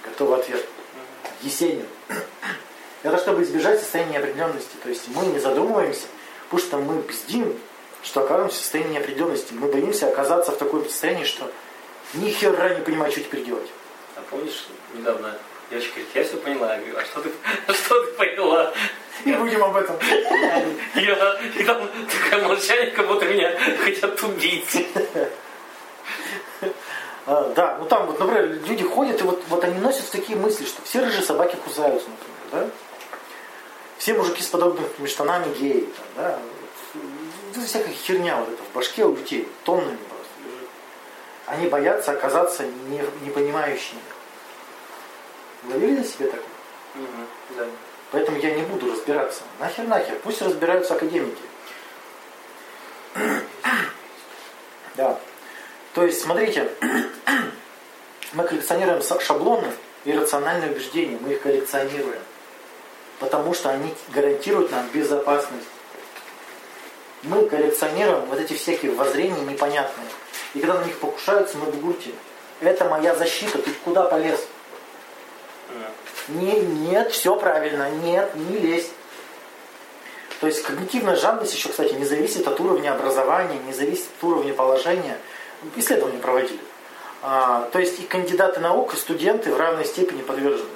[0.03, 0.65] Готовый ответ.
[1.41, 1.87] Есенин.
[3.03, 4.75] Это чтобы избежать состояния неопределенности.
[4.83, 6.05] То есть мы не задумываемся,
[6.49, 7.57] потому что мы бздим,
[8.03, 9.53] что оказываемся в состоянии неопределенности.
[9.53, 11.51] Мы боимся оказаться в таком состоянии, что
[12.13, 13.69] ни хера не понимаю, что теперь делать.
[14.15, 15.35] А помнишь, недавно
[15.69, 16.75] девочка говорит, я все поняла.
[16.75, 17.31] Я говорю, а что ты,
[17.67, 18.73] а что ты поняла?
[19.25, 19.95] Не будем об этом.
[20.95, 21.89] Я, и там
[22.29, 24.87] такое молчание, как будто меня хотят убить.
[27.27, 30.65] А, да, ну там вот, например, люди ходят, и вот, вот они носят такие мысли,
[30.65, 32.69] что все рыжие собаки кусаются, например, да?
[34.01, 36.39] Все мужики с подобными штанами геи, там, да?
[37.53, 40.69] Вот, всякая херня вот эта в башке у людей, тоннами просто лежит.
[41.45, 43.99] Они боятся оказаться не, непонимающими.
[45.69, 46.41] Ловили на себе такое?
[46.95, 47.65] Угу, да.
[48.09, 49.43] Поэтому я не буду разбираться.
[49.59, 50.17] Нахер, нахер.
[50.23, 51.43] Пусть разбираются академики.
[54.95, 55.19] да.
[55.93, 56.71] То есть, смотрите,
[58.33, 59.71] мы коллекционируем шаблоны
[60.05, 61.19] и рациональные убеждения.
[61.21, 62.17] Мы их коллекционируем.
[63.21, 65.67] Потому что они гарантируют нам безопасность.
[67.21, 70.07] Мы коллекционируем вот эти всякие воззрения непонятные.
[70.55, 72.09] И когда на них покушаются, мы в гурте.
[72.61, 74.39] Это моя защита, ты куда полез?
[76.29, 78.89] Не, нет, все правильно, нет, не лезь.
[80.39, 84.53] То есть когнитивная жадность еще, кстати, не зависит от уровня образования, не зависит от уровня
[84.55, 85.17] положения.
[85.75, 86.59] Исследования проводили.
[87.21, 90.69] А, то есть и кандидаты наук, и студенты в равной степени подвержены.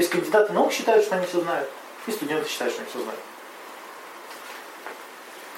[0.00, 1.68] То есть кандидаты наук считают, что они все знают,
[2.06, 3.20] и студенты считают, что они все знают.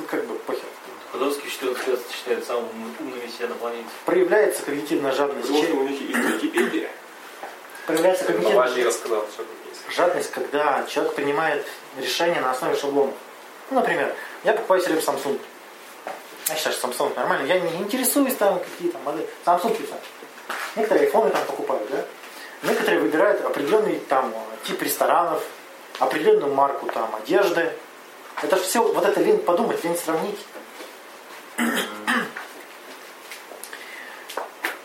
[0.01, 0.65] Ну, как бы похер.
[1.13, 2.69] Ходовский в 14 лет считает самым
[2.99, 3.87] умным себя на планете.
[4.05, 5.47] Проявляется когнитивная жадность.
[5.47, 6.91] Потому что у них есть Википедия.
[7.87, 9.25] Проявляется когнитивная рассказал,
[9.95, 11.65] жадность, когда человек принимает
[11.97, 13.15] решение на основе шаблонов.
[13.71, 14.13] Ну, например,
[14.43, 15.39] я покупаю себе Samsung.
[16.49, 17.47] Я считаю, что Samsung нормально.
[17.47, 19.29] Я не интересуюсь там какие то модели.
[19.47, 19.95] Samsung и все.
[20.75, 22.05] Некоторые айфоны там покупают, да?
[22.63, 24.33] Некоторые выбирают определенный там
[24.65, 25.43] тип ресторанов,
[25.99, 27.73] определенную марку там одежды.
[28.43, 30.39] Это все, вот это лень подумать, лень сравнить.
[31.59, 31.67] Ну,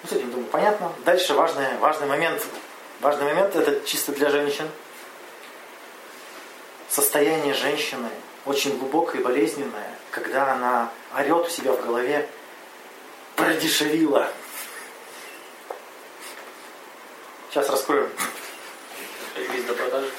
[0.09, 0.91] с этим, думаю, понятно.
[1.05, 2.43] Дальше важный, важный момент.
[2.99, 4.67] Важный момент, это чисто для женщин.
[6.89, 8.09] Состояние женщины
[8.45, 12.27] очень глубокое и болезненное, когда она орет у себя в голове
[13.35, 14.31] продешевила.
[17.49, 18.09] Сейчас раскроем.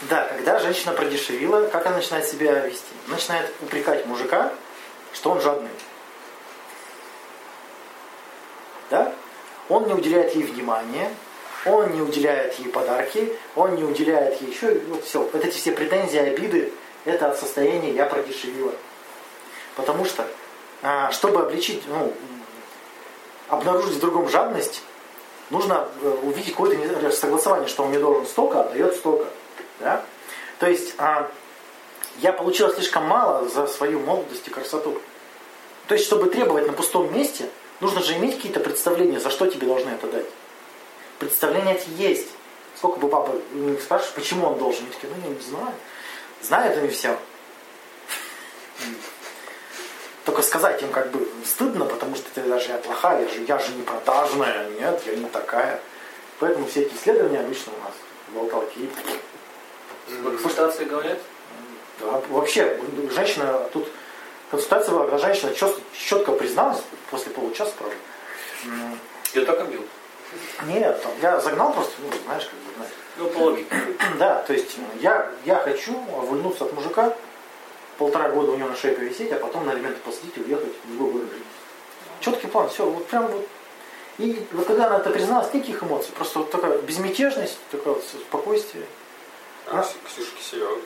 [0.09, 2.87] Да, когда женщина продешевила, как она начинает себя вести?
[3.09, 4.53] Начинает упрекать мужика,
[5.13, 5.71] что он жадный.
[8.91, 9.13] Да?
[9.69, 11.11] Он не уделяет ей внимания,
[11.67, 15.21] он не уделяет ей подарки, он не уделяет ей еще, вот все.
[15.21, 16.73] Вот эти все претензии, обиды,
[17.05, 18.73] это от состояния «я продешевила».
[19.77, 20.27] Потому что,
[20.83, 22.15] а, чтобы обличить, ну,
[23.49, 24.83] обнаружить в другом жадность,
[25.51, 29.27] нужно э, увидеть какое-то согласование, что он мне должен столько, отдает столько.
[29.81, 30.05] Да?
[30.59, 31.31] То есть а,
[32.19, 34.99] я получила слишком мало за свою молодость и красоту.
[35.87, 37.49] То есть, чтобы требовать на пустом месте,
[37.81, 40.27] нужно же иметь какие-то представления, за что тебе должны это дать.
[41.19, 42.29] Представления эти есть.
[42.77, 44.85] Сколько бы папа не спрашиваешь, почему он должен?
[44.85, 45.75] Я такие, ну я не знаю.
[46.43, 47.17] Знают они все.
[50.29, 53.59] Только сказать им как бы стыдно, потому что ты даже я плохая, я же, я
[53.59, 55.81] же не продажная, нет, я не такая.
[56.39, 57.95] Поэтому все эти исследования обычно у нас
[58.35, 58.91] болталки.
[60.23, 61.19] Консультации говорят?
[62.01, 62.79] Да, вообще,
[63.15, 63.89] женщина, тут
[64.51, 67.97] консультация была, когда женщина четко, четко призналась, после получаса, правда.
[69.33, 69.83] Я так бил.
[70.67, 72.93] Нет, я загнал просто, ну, знаешь, как бы, знаешь.
[73.17, 73.75] Ну, по логике.
[74.19, 77.15] Да, то есть я, я хочу увольнуться от мужика,
[77.99, 80.89] полтора года у него на шее повисеть, а потом на элементы посадить и уехать в
[80.89, 81.43] другой город жить.
[82.21, 83.47] Четкий план, все, вот прям вот.
[84.19, 88.85] И вот когда она это призналась, никаких эмоций, просто вот такая безмятежность, такое вот спокойствие.
[89.67, 90.77] А, Ксюша Киселева.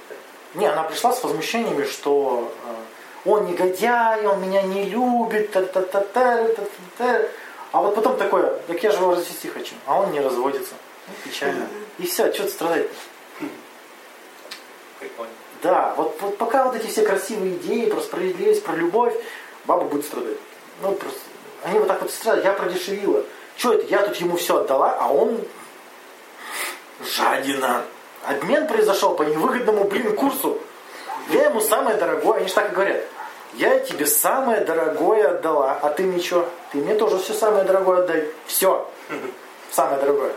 [0.55, 5.81] Не, она пришла с возмущениями, что э, он негодяй, он меня не любит, та -та
[5.81, 6.67] -та -та -та -та
[6.99, 7.29] -та.
[7.73, 10.75] а вот потом такое, так я же его развести хочу, а он не разводится.
[11.09, 11.67] Ну, печально.
[11.99, 12.89] И все, что ты страдать?
[16.03, 19.15] Вот, вот пока вот эти все красивые идеи про справедливость, про любовь,
[19.67, 20.39] баба будет страдать.
[20.83, 21.21] Ну, просто,
[21.63, 22.45] они вот так вот страдают.
[22.45, 23.23] Я продешевила.
[23.57, 23.87] Что это?
[23.87, 25.39] Я тут ему все отдала, а он
[27.05, 27.85] жадина.
[28.25, 30.59] Обмен произошел по невыгодному, блин, курсу.
[31.29, 33.05] Я ему самое дорогое, они же так и говорят.
[33.55, 36.49] Я тебе самое дорогое отдала, а ты что?
[36.73, 38.29] Ты мне тоже все самое дорогое отдай.
[38.47, 38.91] Все.
[39.71, 40.33] Самое дорогое.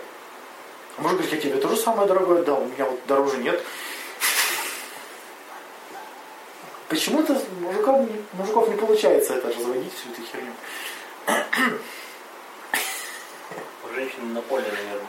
[0.97, 3.63] А мужик говорит, я тебе тоже самое дорогое отдал, у меня вот дороже нет.
[6.89, 10.51] Почему-то мужиков, не- мужиков не получается это разводить, всю эту херню.
[13.83, 15.07] У женщин на поле, наверное.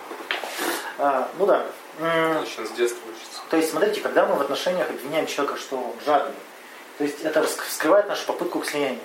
[0.98, 1.66] А, ну да.
[1.98, 3.42] Женщина с детства учится.
[3.50, 6.34] То есть, смотрите, когда мы в отношениях обвиняем человека, что он жадный,
[6.98, 9.00] то есть это вскрывает нашу попытку к слиянию.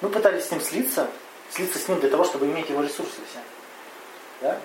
[0.00, 1.08] Мы пытались с ним слиться,
[1.50, 3.40] слиться с ним для того, чтобы иметь его ресурсы все.
[4.40, 4.58] Да?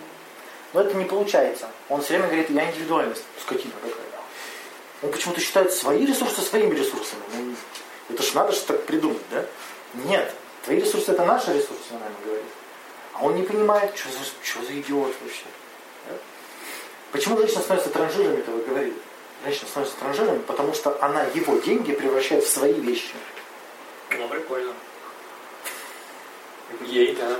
[0.73, 1.67] Но это не получается.
[1.89, 3.23] Он все время говорит, я индивидуальность.
[3.41, 4.08] Скотина какая.
[5.01, 7.21] Он почему-то считает свои ресурсы своими ресурсами.
[7.33, 7.55] Ну,
[8.09, 9.45] это ж надо же так придумать, да?
[9.93, 10.33] Нет.
[10.63, 12.45] Твои ресурсы это наши ресурсы, он наверное, говорит.
[13.13, 15.45] А он не понимает, что за, что за идиот вообще.
[16.07, 16.15] Да?
[17.11, 18.93] Почему женщина становится транжирами, это вы говорили?
[19.43, 23.13] Женщина становится транжирами, потому что она его деньги превращает в свои вещи.
[24.11, 24.73] Ну, прикольно.
[26.81, 27.37] Ей, да.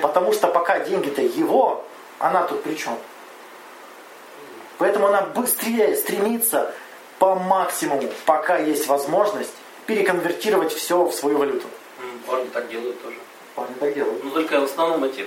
[0.00, 1.84] Потому что пока деньги-то его,
[2.18, 2.98] она тут при чем?
[4.78, 6.74] Поэтому она быстрее стремится
[7.18, 9.52] по максимуму, пока есть возможность,
[9.86, 11.66] переконвертировать все в свою валюту.
[12.26, 13.16] Парни так делают тоже.
[13.54, 14.24] Парни так делают.
[14.24, 15.26] Ну, только в основном мотив.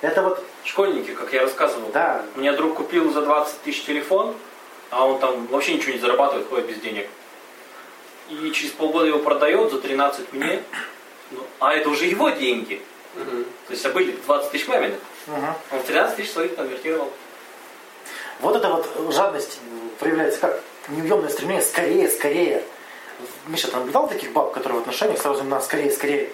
[0.00, 1.90] Это вот, Школьники, как я рассказывал.
[1.92, 4.34] да, У меня друг купил за 20 тысяч телефон,
[4.90, 7.08] а он там вообще ничего не зарабатывает, ходит без денег.
[8.28, 10.62] И через полгода его продает за 13 мне.
[11.30, 12.82] Ну, а это уже его деньги.
[13.14, 14.98] То есть а были 20 тысяч маминых.
[15.26, 15.54] Мгм.
[15.72, 17.10] Он в 13 тысяч своих конвертировал.
[18.40, 19.58] Вот эта вот жадность
[19.98, 22.62] проявляется как неуемное стремление скорее, скорее.
[23.46, 26.30] Миша, ты наблюдал таких баб, которые в отношениях сразу на скорее, скорее?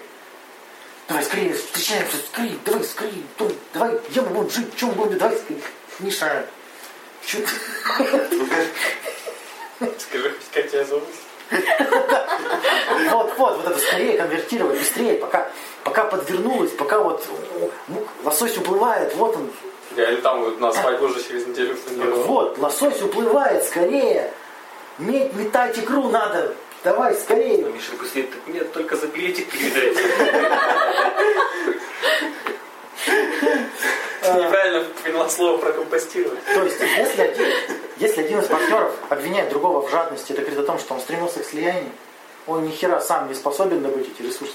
[1.08, 5.36] Давай скорее, встречаемся, скорее, давай скорее, ну, давай, где мы будем жить, чем будем, давай
[5.36, 5.62] скорее.
[6.00, 6.46] Миша,
[7.24, 7.46] чё ты?
[9.98, 11.04] Скажи, как тебя зовут?
[13.10, 15.48] Вот, вот, вот это скорее конвертировать, быстрее, пока,
[15.84, 17.24] пока подвернулась, пока вот
[17.88, 19.50] ну, лосось уплывает, вот он,
[19.96, 22.22] Я или там вот на свадьбу уже через неделю планировал.
[22.24, 24.30] вот, лосось уплывает, скорее,
[24.98, 27.64] медь, метать икру надо, давай, скорее.
[27.64, 29.96] А Миша такой сидит, так нет, только за билетик передать.
[34.36, 36.44] Неправильно поняла слово прокомпостировать.
[36.44, 37.46] То есть, если один,
[37.96, 41.40] если один из партнеров обвиняет другого в жадности, это говорит о том, что он стремился
[41.40, 41.92] к слиянию,
[42.46, 44.54] он ни хера сам не способен добыть эти ресурсы.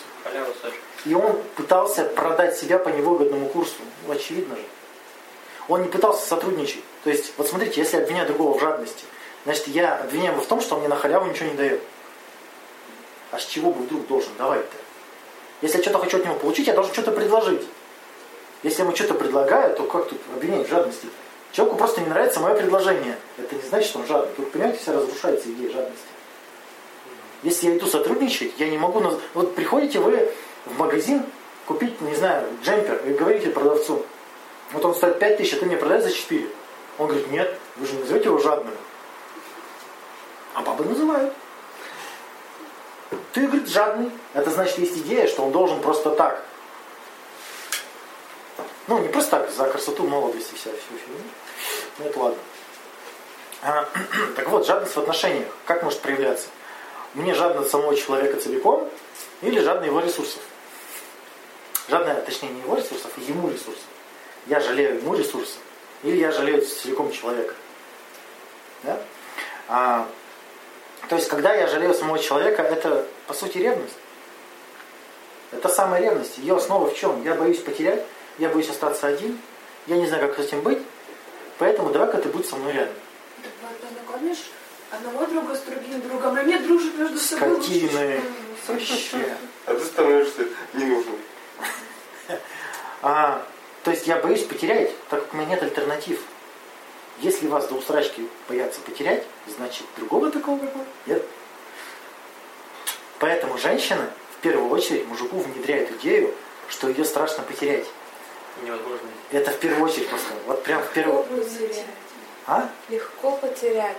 [1.05, 3.77] И он пытался продать себя по невыгодному курсу.
[4.05, 4.61] Ну, очевидно же.
[5.71, 6.83] Он не пытался сотрудничать.
[7.05, 9.05] То есть, вот смотрите, если я обвиняю другого в жадности,
[9.45, 11.81] значит, я обвиняю его в том, что он мне на халяву ничего не дает.
[13.31, 14.75] А с чего бы вдруг должен давать-то?
[15.61, 17.61] Если я что-то хочу от него получить, я должен что-то предложить.
[18.63, 21.07] Если ему что-то предлагаю, то как тут обвинять в жадности?
[21.53, 23.17] Человеку просто не нравится мое предложение.
[23.37, 24.33] Это не значит, что он жадный.
[24.35, 26.07] Тут, понимаете, вся разрушается идея жадности.
[27.43, 29.01] Если я иду сотрудничать, я не могу...
[29.33, 30.29] Вот приходите вы
[30.65, 31.23] в магазин
[31.65, 34.05] купить, не знаю, джемпер, и говорите продавцу,
[34.73, 36.47] вот он стоит 5 тысяч, а ты мне продаешь за 4.
[36.97, 38.73] Он говорит, нет, вы же не назовете его жадным.
[40.53, 41.33] А бабы называют.
[43.33, 44.11] Ты, говорит, жадный.
[44.33, 46.43] Это значит, есть идея, что он должен просто так.
[48.87, 51.23] Ну, не просто так, за красоту, молодость и вся, всю фигню.
[51.97, 52.39] Ну, это ладно.
[53.61, 53.87] А,
[54.35, 55.47] так вот, жадность в отношениях.
[55.65, 56.47] Как может проявляться?
[57.13, 58.89] Мне жадно самого человека целиком
[59.41, 60.41] или жадно его ресурсов?
[61.89, 63.83] Жадно, точнее, не его ресурсов, а ему ресурсов.
[64.47, 65.57] Я жалею ему ресурсы
[66.03, 67.53] или я жалею целиком человека.
[68.83, 68.99] Да?
[69.67, 70.07] А,
[71.09, 73.95] то есть, когда я жалею самого человека, это, по сути, ревность.
[75.51, 76.37] Это самая ревность.
[76.37, 77.23] Ее основа в чем?
[77.23, 78.03] Я боюсь потерять,
[78.37, 79.37] я боюсь остаться один,
[79.87, 80.79] я не знаю, как с этим быть,
[81.57, 82.95] поэтому давай-ка ты будь со мной рядом.
[83.43, 84.51] Так вот, ты накормишь
[84.89, 87.61] одного друга с другим другом, и нет дружат между собой.
[87.61, 88.21] Скотины.
[88.67, 89.35] Вообще.
[89.65, 91.17] А ты становишься ненужным.
[93.01, 93.43] А,
[93.83, 96.21] то есть я боюсь потерять, так как у меня нет альтернатив.
[97.19, 101.23] Если вас до усрачки боятся потерять, значит другого такого как вы нет.
[103.19, 106.33] Поэтому женщина в первую очередь мужику внедряет идею,
[106.69, 107.85] что ее страшно потерять.
[108.63, 109.07] Невозможно.
[109.31, 110.33] Это в первую очередь просто.
[110.47, 111.23] Вот прям в первую.
[111.29, 111.85] Легко потерять.
[112.47, 112.69] А?
[112.89, 113.97] Легко потерять.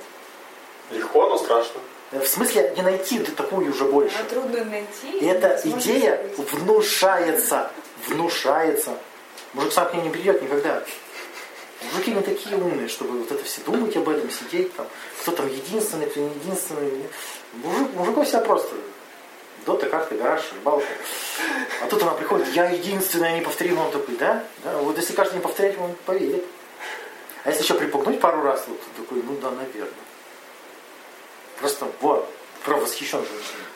[0.91, 1.81] Легко, но страшно.
[2.11, 4.17] Э, В смысле не найти такую уже больше.
[4.19, 5.19] А трудно найти.
[5.21, 6.53] И эта идея забыть.
[6.53, 7.71] внушается.
[8.09, 8.99] Внушается.
[9.55, 10.83] Мужик сам к ней не придет никогда.
[11.93, 14.87] Мужики не такие умные, чтобы вот это все думать об этом, сидеть там,
[15.21, 17.05] кто там единственный, кто не единственный.
[17.55, 18.75] Мужик, мужиков себя просто
[19.65, 20.87] Дота, карты, гараж, рыбалка.
[21.83, 23.87] А тут она приходит, я единственная неповторимая.
[23.87, 24.45] Он такой, да?
[24.65, 24.77] да?
[24.79, 26.45] Вот если каждый не повторять, он поверит.
[27.45, 29.93] А если еще припугнуть пару раз, вот такой, ну да, наверное.
[31.61, 32.29] Просто вот,
[32.65, 33.72] про восхищен женщиной.